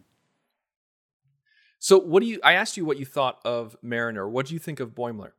[1.79, 2.41] So, what do you?
[2.45, 4.29] I asked you what you thought of Mariner.
[4.29, 5.33] What do you think of Boimler?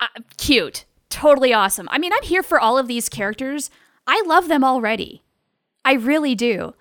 [0.00, 0.84] Uh, cute.
[1.10, 1.88] Totally awesome.
[1.90, 3.70] I mean, I'm here for all of these characters.
[4.06, 5.22] I love them already.
[5.84, 6.74] I really do.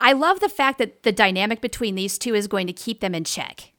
[0.00, 3.14] I love the fact that the dynamic between these two is going to keep them
[3.14, 3.72] in check.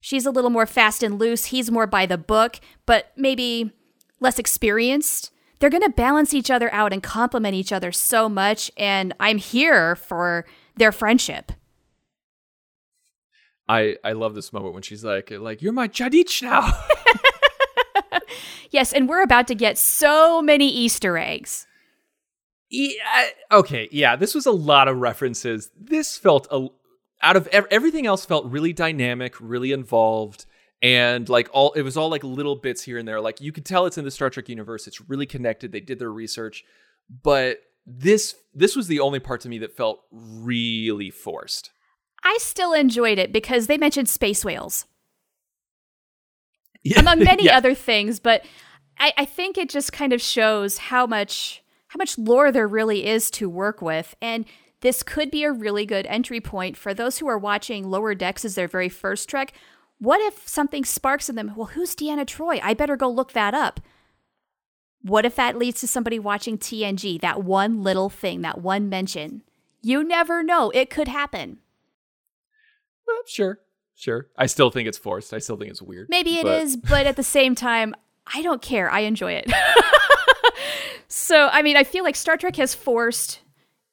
[0.00, 1.46] She's a little more fast and loose.
[1.46, 3.72] He's more by the book, but maybe
[4.20, 5.30] less experienced.
[5.58, 9.38] They're going to balance each other out and complement each other so much, and I'm
[9.38, 10.44] here for
[10.76, 11.52] their friendship.
[13.68, 16.72] I I love this moment when she's like like you're my Chadich now.
[18.70, 21.66] Yes, and we're about to get so many Easter eggs.
[22.70, 25.70] Yeah, okay, yeah, this was a lot of references.
[25.78, 26.68] This felt a,
[27.22, 30.44] out of ev- everything else felt really dynamic, really involved,
[30.82, 33.20] and like all it was all like little bits here and there.
[33.20, 34.86] Like you could tell it's in the Star Trek universe.
[34.86, 35.72] It's really connected.
[35.72, 36.62] They did their research,
[37.22, 41.70] but this this was the only part to me that felt really forced.
[42.22, 44.84] I still enjoyed it because they mentioned space whales,
[46.96, 47.56] among many Yeah.
[47.56, 48.20] other things.
[48.20, 48.44] But
[48.98, 53.06] I, I think it just kind of shows how much how much lore there really
[53.06, 54.44] is to work with, and
[54.80, 58.44] this could be a really good entry point for those who are watching Lower Decks
[58.44, 59.52] as their very first trek.
[59.98, 61.52] What if something sparks in them?
[61.56, 62.60] Well, who's Deanna Troi?
[62.62, 63.80] I better go look that up.
[65.02, 67.20] What if that leads to somebody watching TNG?
[67.20, 69.42] That one little thing, that one mention.
[69.80, 70.70] You never know.
[70.70, 71.58] It could happen.
[73.06, 73.60] Well, sure,
[73.98, 74.28] Sure.
[74.36, 75.34] I still think it's forced.
[75.34, 76.08] I still think it's weird.
[76.08, 77.94] Maybe it but- is, but at the same time,
[78.32, 78.88] I don't care.
[78.90, 79.50] I enjoy it.
[81.08, 83.40] so, I mean, I feel like Star Trek has forced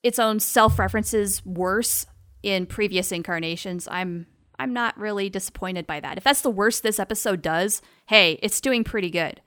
[0.03, 2.05] its own self-references worse
[2.43, 3.87] in previous incarnations.
[3.89, 4.27] I'm
[4.59, 6.17] I'm not really disappointed by that.
[6.17, 9.41] If that's the worst this episode does, hey, it's doing pretty good.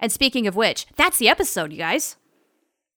[0.00, 2.16] And speaking of which, that's the episode, you guys.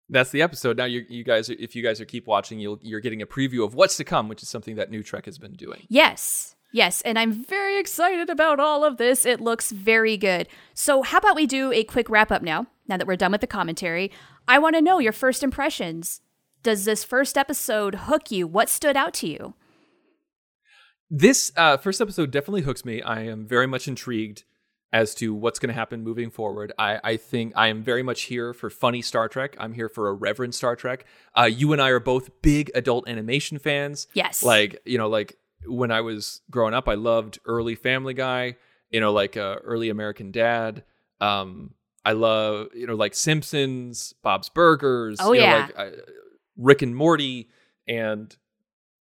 [0.10, 0.76] That's the episode.
[0.78, 3.64] Now, you, you guys, if you guys are keep watching, you'll, you're getting a preview
[3.64, 5.86] of what's to come, which is something that New Trek has been doing.
[5.88, 6.56] Yes.
[6.74, 9.28] Yes, and I'm very excited about all of this.
[9.28, 10.48] It looks very good.
[10.74, 13.42] So, how about we do a quick wrap up now, now that we're done with
[13.42, 14.12] the commentary?
[14.48, 16.22] I want to know your first impressions.
[16.64, 18.48] Does this first episode hook you?
[18.48, 19.54] What stood out to you?
[21.12, 23.04] This uh, first episode definitely hooks me.
[23.04, 24.44] I am very much intrigued
[24.92, 26.74] as to what's going to happen moving forward.
[26.80, 29.56] I, I think I am very much here for funny Star Trek.
[29.60, 31.06] I'm here for a reverent Star Trek.
[31.38, 34.08] Uh, you and I are both big adult animation fans.
[34.16, 34.42] Yes.
[34.42, 38.56] Like, you know, like when I was growing up, I loved early Family Guy,
[38.90, 40.84] you know, like uh, early American Dad.
[41.20, 41.74] Um,
[42.06, 45.18] I love, you know, like Simpsons, Bob's Burgers.
[45.22, 45.58] Oh, you know, yeah.
[45.58, 45.90] like uh,
[46.58, 47.50] Rick and Morty
[47.88, 48.36] and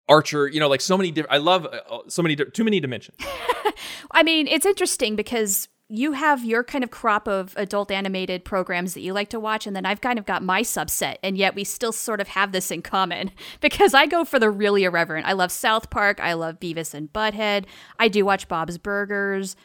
[0.08, 2.80] Archer, you know, like so many different, I love uh, so many, di- too many
[2.80, 3.18] dimensions.
[4.10, 8.92] I mean, it's interesting because you have your kind of crop of adult animated programs
[8.94, 11.54] that you like to watch, and then I've kind of got my subset, and yet
[11.54, 15.26] we still sort of have this in common because I go for the really irreverent.
[15.26, 17.64] I love South Park, I love Beavis and Butthead,
[17.98, 19.56] I do watch Bob's Burgers.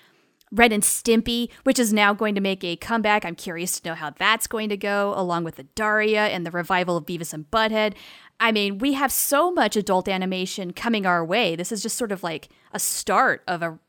[0.55, 3.25] Ren and Stimpy, which is now going to make a comeback.
[3.25, 6.51] I'm curious to know how that's going to go, along with the Daria and the
[6.51, 7.95] revival of Beavis and Butthead.
[8.39, 11.55] I mean, we have so much adult animation coming our way.
[11.55, 13.79] This is just sort of like a start of a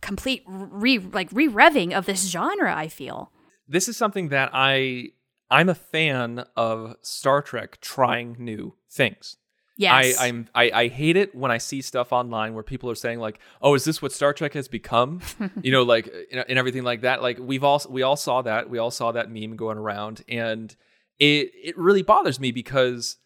[0.00, 3.32] complete re like re-revving of this genre, I feel.
[3.68, 5.10] This is something that I,
[5.50, 9.36] I'm a fan of Star Trek trying new things.
[9.76, 10.18] Yes.
[10.18, 13.18] I, I'm I, I hate it when I see stuff online where people are saying
[13.18, 15.20] like, "Oh, is this what Star Trek has become?"
[15.62, 17.20] you know, like and everything like that.
[17.22, 20.74] Like we've all we all saw that we all saw that meme going around, and
[21.18, 23.16] it it really bothers me because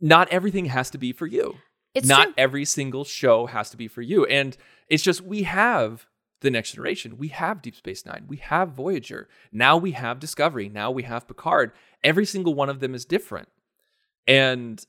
[0.00, 1.56] not everything has to be for you.
[1.94, 2.34] It's not true.
[2.38, 4.56] every single show has to be for you, and
[4.92, 6.06] it's just we have
[6.42, 7.16] the next generation.
[7.16, 8.26] We have Deep Space Nine.
[8.28, 9.26] We have Voyager.
[9.50, 10.68] Now we have Discovery.
[10.68, 11.72] Now we have Picard.
[12.04, 13.48] Every single one of them is different,
[14.26, 14.84] and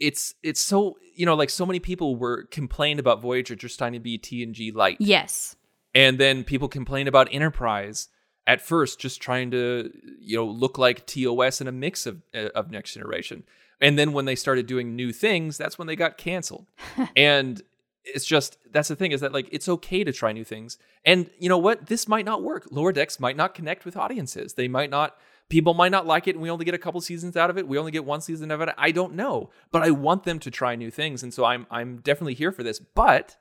[0.00, 3.92] it's it's so you know like so many people were complained about Voyager just trying
[3.92, 5.54] to be TNG light, yes.
[5.94, 8.08] and then people complained about Enterprise
[8.48, 12.48] at first just trying to you know look like TOS and a mix of uh,
[12.56, 13.44] of Next Generation,
[13.80, 16.66] and then when they started doing new things, that's when they got canceled,
[17.16, 17.62] and
[18.04, 21.30] it's just that's the thing is that like it's okay to try new things, and
[21.38, 21.86] you know what?
[21.86, 22.66] This might not work.
[22.70, 24.54] Lower Decks might not connect with audiences.
[24.54, 25.16] They might not
[25.48, 27.68] people might not like it and we only get a couple seasons out of it.
[27.68, 28.70] We only get one season of it.
[28.76, 29.50] I don't know.
[29.70, 31.22] But i want them to try new things.
[31.22, 32.78] And so i'm i'm definitely here for this.
[32.78, 33.36] But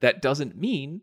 [0.00, 1.02] that doesn't mean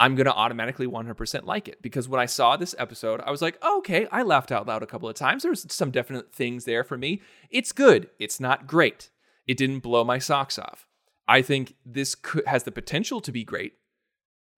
[0.00, 1.82] i'm going to automatically 100% like it.
[1.82, 4.82] Because when i saw this episode i was like oh, okay i laughed out loud
[4.82, 5.42] a couple of times.
[5.42, 7.20] There's some definite things there for me.
[7.50, 8.10] It's good.
[8.18, 9.10] It's not great.
[9.46, 10.86] It didn't blow my socks off
[11.28, 13.74] i think this could, has the potential to be great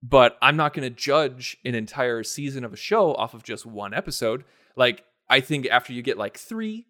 [0.03, 3.64] but i'm not going to judge an entire season of a show off of just
[3.64, 4.44] one episode
[4.77, 6.87] like I think after you get like three,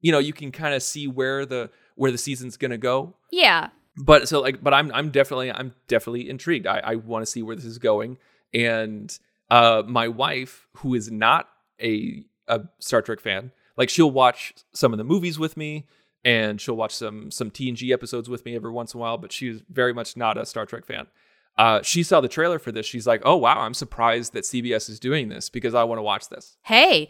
[0.00, 3.16] you know, you can kind of see where the where the season's gonna go.
[3.30, 3.70] Yeah.
[3.96, 6.66] But so like, but I'm I'm definitely I'm definitely intrigued.
[6.66, 8.18] I, I want to see where this is going.
[8.52, 9.16] And
[9.50, 11.48] uh, my wife, who is not
[11.80, 15.86] a a Star Trek fan, like she'll watch some of the movies with me,
[16.24, 19.18] and she'll watch some some TNG episodes with me every once in a while.
[19.18, 21.06] But she's very much not a Star Trek fan.
[21.56, 22.86] Uh, she saw the trailer for this.
[22.86, 26.02] She's like, "Oh wow, I'm surprised that CBS is doing this because I want to
[26.02, 27.08] watch this." Hey,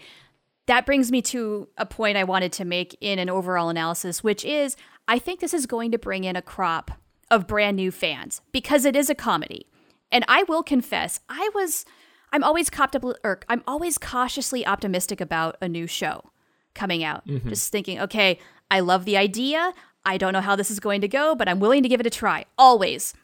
[0.66, 4.44] that brings me to a point I wanted to make in an overall analysis, which
[4.44, 4.77] is
[5.09, 6.90] I think this is going to bring in a crop
[7.31, 9.66] of brand new fans because it is a comedy.
[10.12, 11.85] And I will confess, I was
[12.33, 16.31] I'm always copped up or I'm always cautiously optimistic about a new show
[16.74, 17.24] coming out.
[17.48, 18.38] Just thinking, okay,
[18.74, 19.72] I love the idea.
[20.04, 22.08] I don't know how this is going to go, but I'm willing to give it
[22.08, 22.44] a try.
[22.58, 23.14] Always.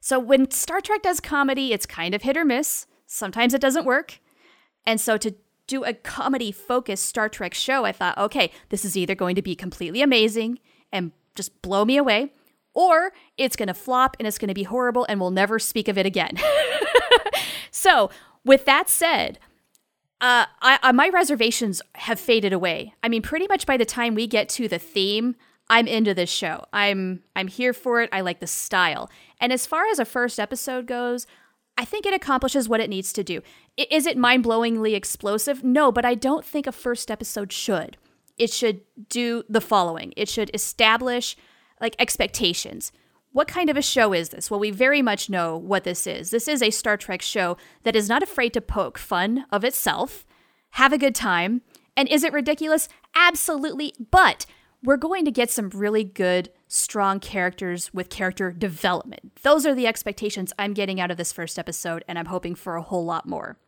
[0.00, 2.86] So when Star Trek does comedy, it's kind of hit or miss.
[3.06, 4.18] Sometimes it doesn't work.
[4.86, 5.34] And so to
[5.66, 9.42] do a comedy focused Star Trek show, I thought, okay, this is either going to
[9.42, 10.58] be completely amazing
[10.90, 12.32] and just blow me away,
[12.72, 15.86] or it's going to flop and it's going to be horrible and we'll never speak
[15.86, 16.38] of it again.
[17.70, 18.08] so,
[18.42, 19.38] with that said,
[20.20, 22.94] uh, I, I, my reservations have faded away.
[23.02, 25.36] I mean, pretty much by the time we get to the theme,
[25.68, 26.64] I'm into this show.
[26.72, 28.10] I'm I'm here for it.
[28.12, 29.08] I like the style.
[29.40, 31.26] And as far as a first episode goes,
[31.78, 33.40] I think it accomplishes what it needs to do.
[33.78, 35.62] I- Is it mind-blowingly explosive?
[35.64, 37.96] No, but I don't think a first episode should.
[38.36, 40.12] It should do the following.
[40.16, 41.36] It should establish
[41.80, 42.92] like expectations.
[43.32, 44.50] What kind of a show is this?
[44.50, 46.30] Well, we very much know what this is.
[46.30, 50.26] This is a Star Trek show that is not afraid to poke fun of itself,
[50.70, 51.62] have a good time,
[51.96, 52.88] and is it ridiculous?
[53.14, 53.94] Absolutely.
[54.10, 54.46] But
[54.82, 59.32] we're going to get some really good, strong characters with character development.
[59.42, 62.76] Those are the expectations I'm getting out of this first episode, and I'm hoping for
[62.76, 63.58] a whole lot more.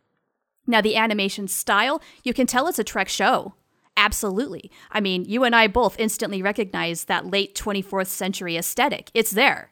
[0.65, 3.53] Now, the animation style, you can tell it's a Trek show.
[3.95, 4.71] Absolutely.
[4.91, 9.11] I mean, you and I both instantly recognize that late 24th century aesthetic.
[9.13, 9.71] It's there.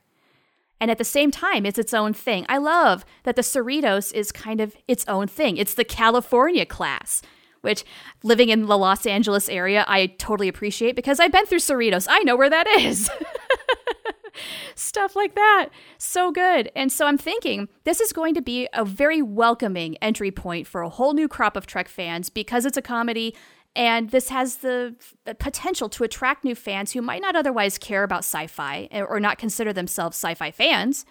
[0.79, 2.45] And at the same time, it's its own thing.
[2.49, 5.57] I love that the Cerritos is kind of its own thing.
[5.57, 7.21] It's the California class,
[7.61, 7.83] which
[8.23, 12.07] living in the Los Angeles area, I totally appreciate because I've been through Cerritos.
[12.09, 13.11] I know where that is.
[14.75, 15.69] Stuff like that.
[15.99, 16.71] So good.
[16.75, 20.81] And so I'm thinking this is going to be a very welcoming entry point for
[20.81, 23.35] a whole new crop of Trek fans because it's a comedy
[23.75, 24.95] and this has the
[25.39, 29.19] potential to attract new fans who might not otherwise care about sci fi eh, or
[29.19, 31.05] not consider themselves sci fi fans.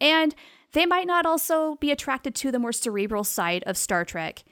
[0.00, 0.34] And
[0.72, 4.42] they might not also be attracted to the more cerebral side of Star Trek,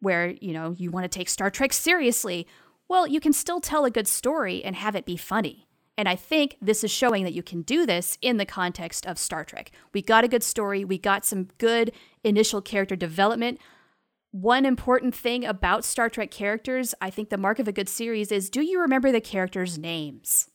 [0.00, 2.46] where, you know, you want to take Star Trek seriously.
[2.88, 5.66] Well, you can still tell a good story and have it be funny.
[5.96, 9.18] And I think this is showing that you can do this in the context of
[9.18, 9.72] Star Trek.
[9.92, 11.92] We got a good story, we got some good
[12.22, 13.58] initial character development
[14.30, 18.30] one important thing about Star Trek characters, I think the mark of a good series
[18.30, 20.50] is do you remember the characters' names?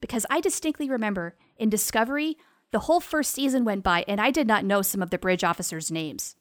[0.00, 2.36] Because I distinctly remember in Discovery,
[2.72, 5.42] the whole first season went by and I did not know some of the bridge
[5.42, 6.36] officers' names.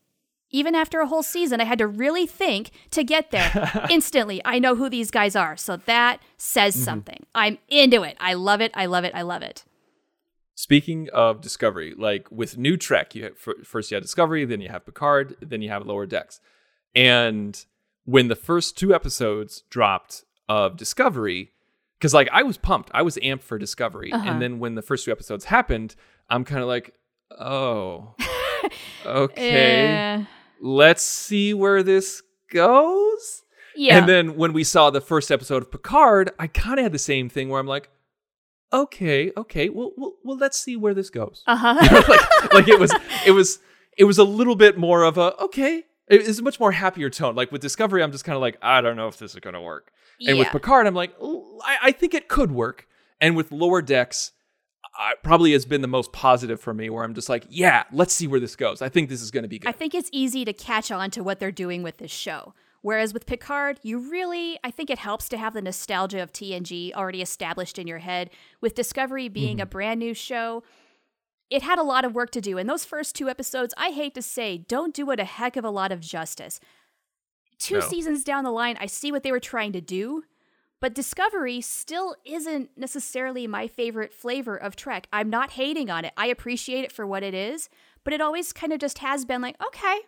[0.51, 3.85] Even after a whole season, I had to really think to get there.
[3.89, 5.57] Instantly, I know who these guys are.
[5.57, 6.83] So that says mm-hmm.
[6.83, 7.25] something.
[7.33, 8.17] I'm into it.
[8.19, 8.71] I love it.
[8.75, 9.15] I love it.
[9.15, 9.63] I love it.
[10.57, 14.69] Speaking of Discovery, like with new Trek, you have, first you have Discovery, then you
[14.69, 16.39] have Picard, then you have Lower Decks.
[16.95, 17.63] And
[18.05, 21.51] when the first two episodes dropped of Discovery,
[21.99, 24.29] because like I was pumped, I was amped for Discovery, uh-huh.
[24.29, 25.95] and then when the first two episodes happened,
[26.29, 26.93] I'm kind of like,
[27.37, 28.15] oh,
[29.05, 30.25] okay, yeah.
[30.61, 33.43] let's see where this goes.
[33.75, 33.97] Yeah.
[33.97, 36.99] And then when we saw the first episode of Picard, I kind of had the
[36.99, 37.89] same thing where I'm like,
[38.81, 41.43] okay, okay, well, well, well let's see where this goes.
[41.47, 41.75] Uh huh.
[41.83, 42.93] You know, like, like it was,
[43.25, 43.59] it was,
[43.97, 45.83] it was a little bit more of a okay.
[46.07, 47.33] It is a much more happier tone.
[47.35, 49.55] Like with Discovery, I'm just kind of like, I don't know if this is going
[49.55, 49.91] to work.
[50.19, 50.43] And yeah.
[50.43, 52.87] with Picard, I'm like, I, I, think it could work.
[53.19, 54.31] And with Lower Decks,
[54.97, 58.13] I, probably has been the most positive for me, where I'm just like, yeah, let's
[58.13, 58.81] see where this goes.
[58.81, 59.67] I think this is going to be good.
[59.67, 62.53] I think it's easy to catch on to what they're doing with this show.
[62.85, 66.93] Whereas with Picard, you really, I think it helps to have the nostalgia of TNG
[66.93, 68.29] already established in your head.
[68.61, 69.63] With Discovery being mm-hmm.
[69.63, 70.61] a brand new show,
[71.49, 72.59] it had a lot of work to do.
[72.59, 75.65] And those first two episodes, I hate to say, don't do it a heck of
[75.65, 76.59] a lot of justice.
[77.57, 77.87] Two no.
[77.87, 80.23] seasons down the line, I see what they were trying to do,
[80.79, 85.07] but Discovery still isn't necessarily my favorite flavor of Trek.
[85.11, 86.13] I'm not hating on it.
[86.15, 87.67] I appreciate it for what it is,
[88.03, 90.01] but it always kind of just has been like, okay,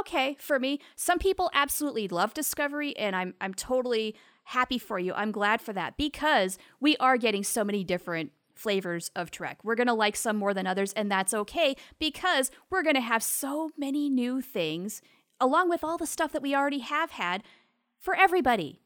[0.00, 0.80] okay for me.
[0.94, 5.12] Some people absolutely love Discovery, and I'm I'm totally happy for you.
[5.14, 9.58] I'm glad for that because we are getting so many different flavors of Trek.
[9.62, 13.00] We're going to like some more than others, and that's okay because we're going to
[13.00, 15.02] have so many new things
[15.40, 17.42] along with all the stuff that we already have had
[17.98, 18.80] for everybody.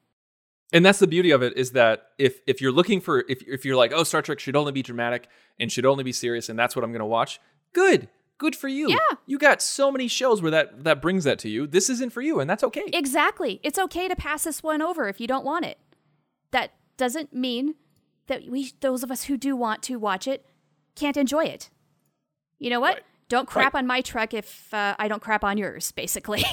[0.73, 3.65] And that's the beauty of it is that if if you're looking for if if
[3.65, 6.59] you're like, "Oh, Star Trek should only be dramatic and should only be serious and
[6.59, 7.41] that's what I'm going to watch."
[7.73, 8.09] Good
[8.41, 8.91] good for you.
[8.91, 9.17] Yeah.
[9.27, 11.69] You got so many shows where that that brings that to you.
[11.69, 12.85] This isn't for you and that's okay.
[12.93, 13.61] Exactly.
[13.63, 15.79] It's okay to pass this one over if you don't want it.
[16.51, 17.77] That doesn't mean
[18.27, 20.45] that we those of us who do want to watch it
[20.97, 21.71] can't enjoy it.
[22.59, 22.95] You know what?
[22.95, 23.05] Right.
[23.29, 23.81] Don't crap right.
[23.81, 26.45] on my Trek if uh, I don't crap on yours, basically.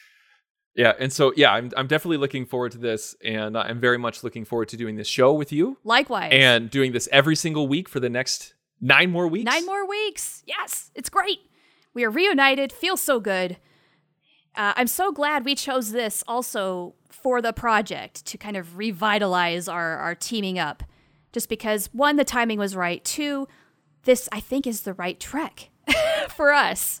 [0.76, 4.22] yeah, and so yeah, I'm I'm definitely looking forward to this, and I'm very much
[4.22, 5.78] looking forward to doing this show with you.
[5.82, 8.53] Likewise, and doing this every single week for the next
[8.84, 9.46] Nine more weeks?
[9.46, 10.42] Nine more weeks.
[10.46, 11.38] Yes, it's great.
[11.94, 12.70] We are reunited.
[12.70, 13.56] Feels so good.
[14.54, 19.68] Uh, I'm so glad we chose this also for the project to kind of revitalize
[19.68, 20.82] our, our teaming up.
[21.32, 23.02] Just because, one, the timing was right.
[23.04, 23.48] Two,
[24.04, 25.70] this, I think, is the right trek
[26.28, 27.00] for us.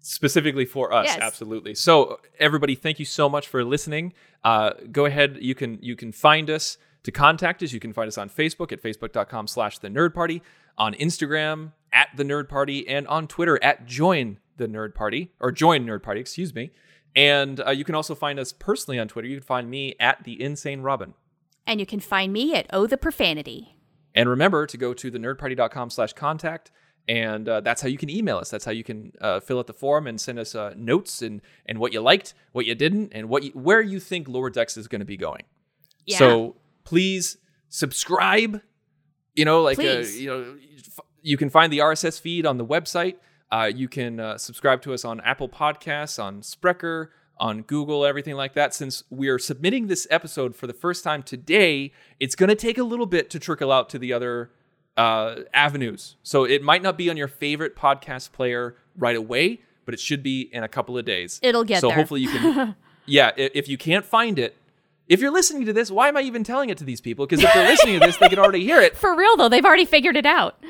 [0.00, 1.18] Specifically for us, yes.
[1.20, 1.74] absolutely.
[1.74, 4.14] So, everybody, thank you so much for listening.
[4.42, 7.72] Uh, go ahead, you can you can find us to contact us.
[7.72, 10.42] You can find us on Facebook at facebook.com slash the nerd party
[10.78, 15.50] on Instagram at the Nerd Party, and on Twitter at Join the Nerd Party, or
[15.50, 16.70] Join Nerd Party, excuse me.
[17.16, 19.26] And uh, you can also find us personally on Twitter.
[19.26, 21.14] You can find me at the Insane Robin.
[21.66, 23.76] And you can find me at Oh the Profanity.
[24.14, 26.70] And remember to go to thenerdparty.com slash contact.
[27.08, 28.50] And uh, that's how you can email us.
[28.50, 31.40] That's how you can uh, fill out the form and send us uh, notes and,
[31.64, 34.76] and what you liked, what you didn't, and what you, where you think Lower Decks
[34.76, 35.44] is going to be going.
[36.04, 36.18] Yeah.
[36.18, 36.56] So
[36.88, 37.36] please
[37.68, 38.62] subscribe
[39.34, 40.56] You know, like uh, you know,
[41.22, 43.16] you can find the RSS feed on the website.
[43.52, 47.08] Uh, you can uh, subscribe to us on Apple Podcasts, on Spreaker,
[47.38, 48.74] on Google, everything like that.
[48.74, 52.78] Since we are submitting this episode for the first time today, it's going to take
[52.78, 54.50] a little bit to trickle out to the other
[54.96, 56.16] uh, avenues.
[56.22, 60.22] So it might not be on your favorite podcast player right away, but it should
[60.22, 61.38] be in a couple of days.
[61.42, 61.96] It'll get so there.
[61.96, 62.74] hopefully you can.
[63.06, 64.56] yeah, if you can't find it,
[65.08, 67.26] if you're listening to this, why am I even telling it to these people?
[67.26, 68.96] Because if they're listening to this, they can already hear it.
[68.96, 70.62] For real though, they've already figured it out.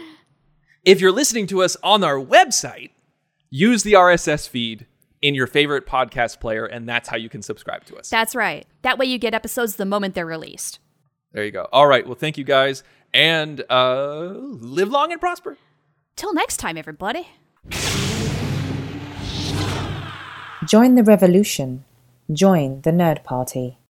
[0.85, 2.91] If you're listening to us on our website,
[3.51, 4.87] use the RSS feed
[5.21, 8.09] in your favorite podcast player, and that's how you can subscribe to us.
[8.09, 8.67] That's right.
[8.83, 10.79] That way you get episodes the moment they're released.
[11.33, 11.67] There you go.
[11.73, 12.07] All right.
[12.07, 15.57] Well, thank you guys, and uh, live long and prosper.
[16.15, 17.29] Till next time, everybody.
[20.65, 21.85] Join the revolution.
[22.33, 23.79] Join the Nerd Party.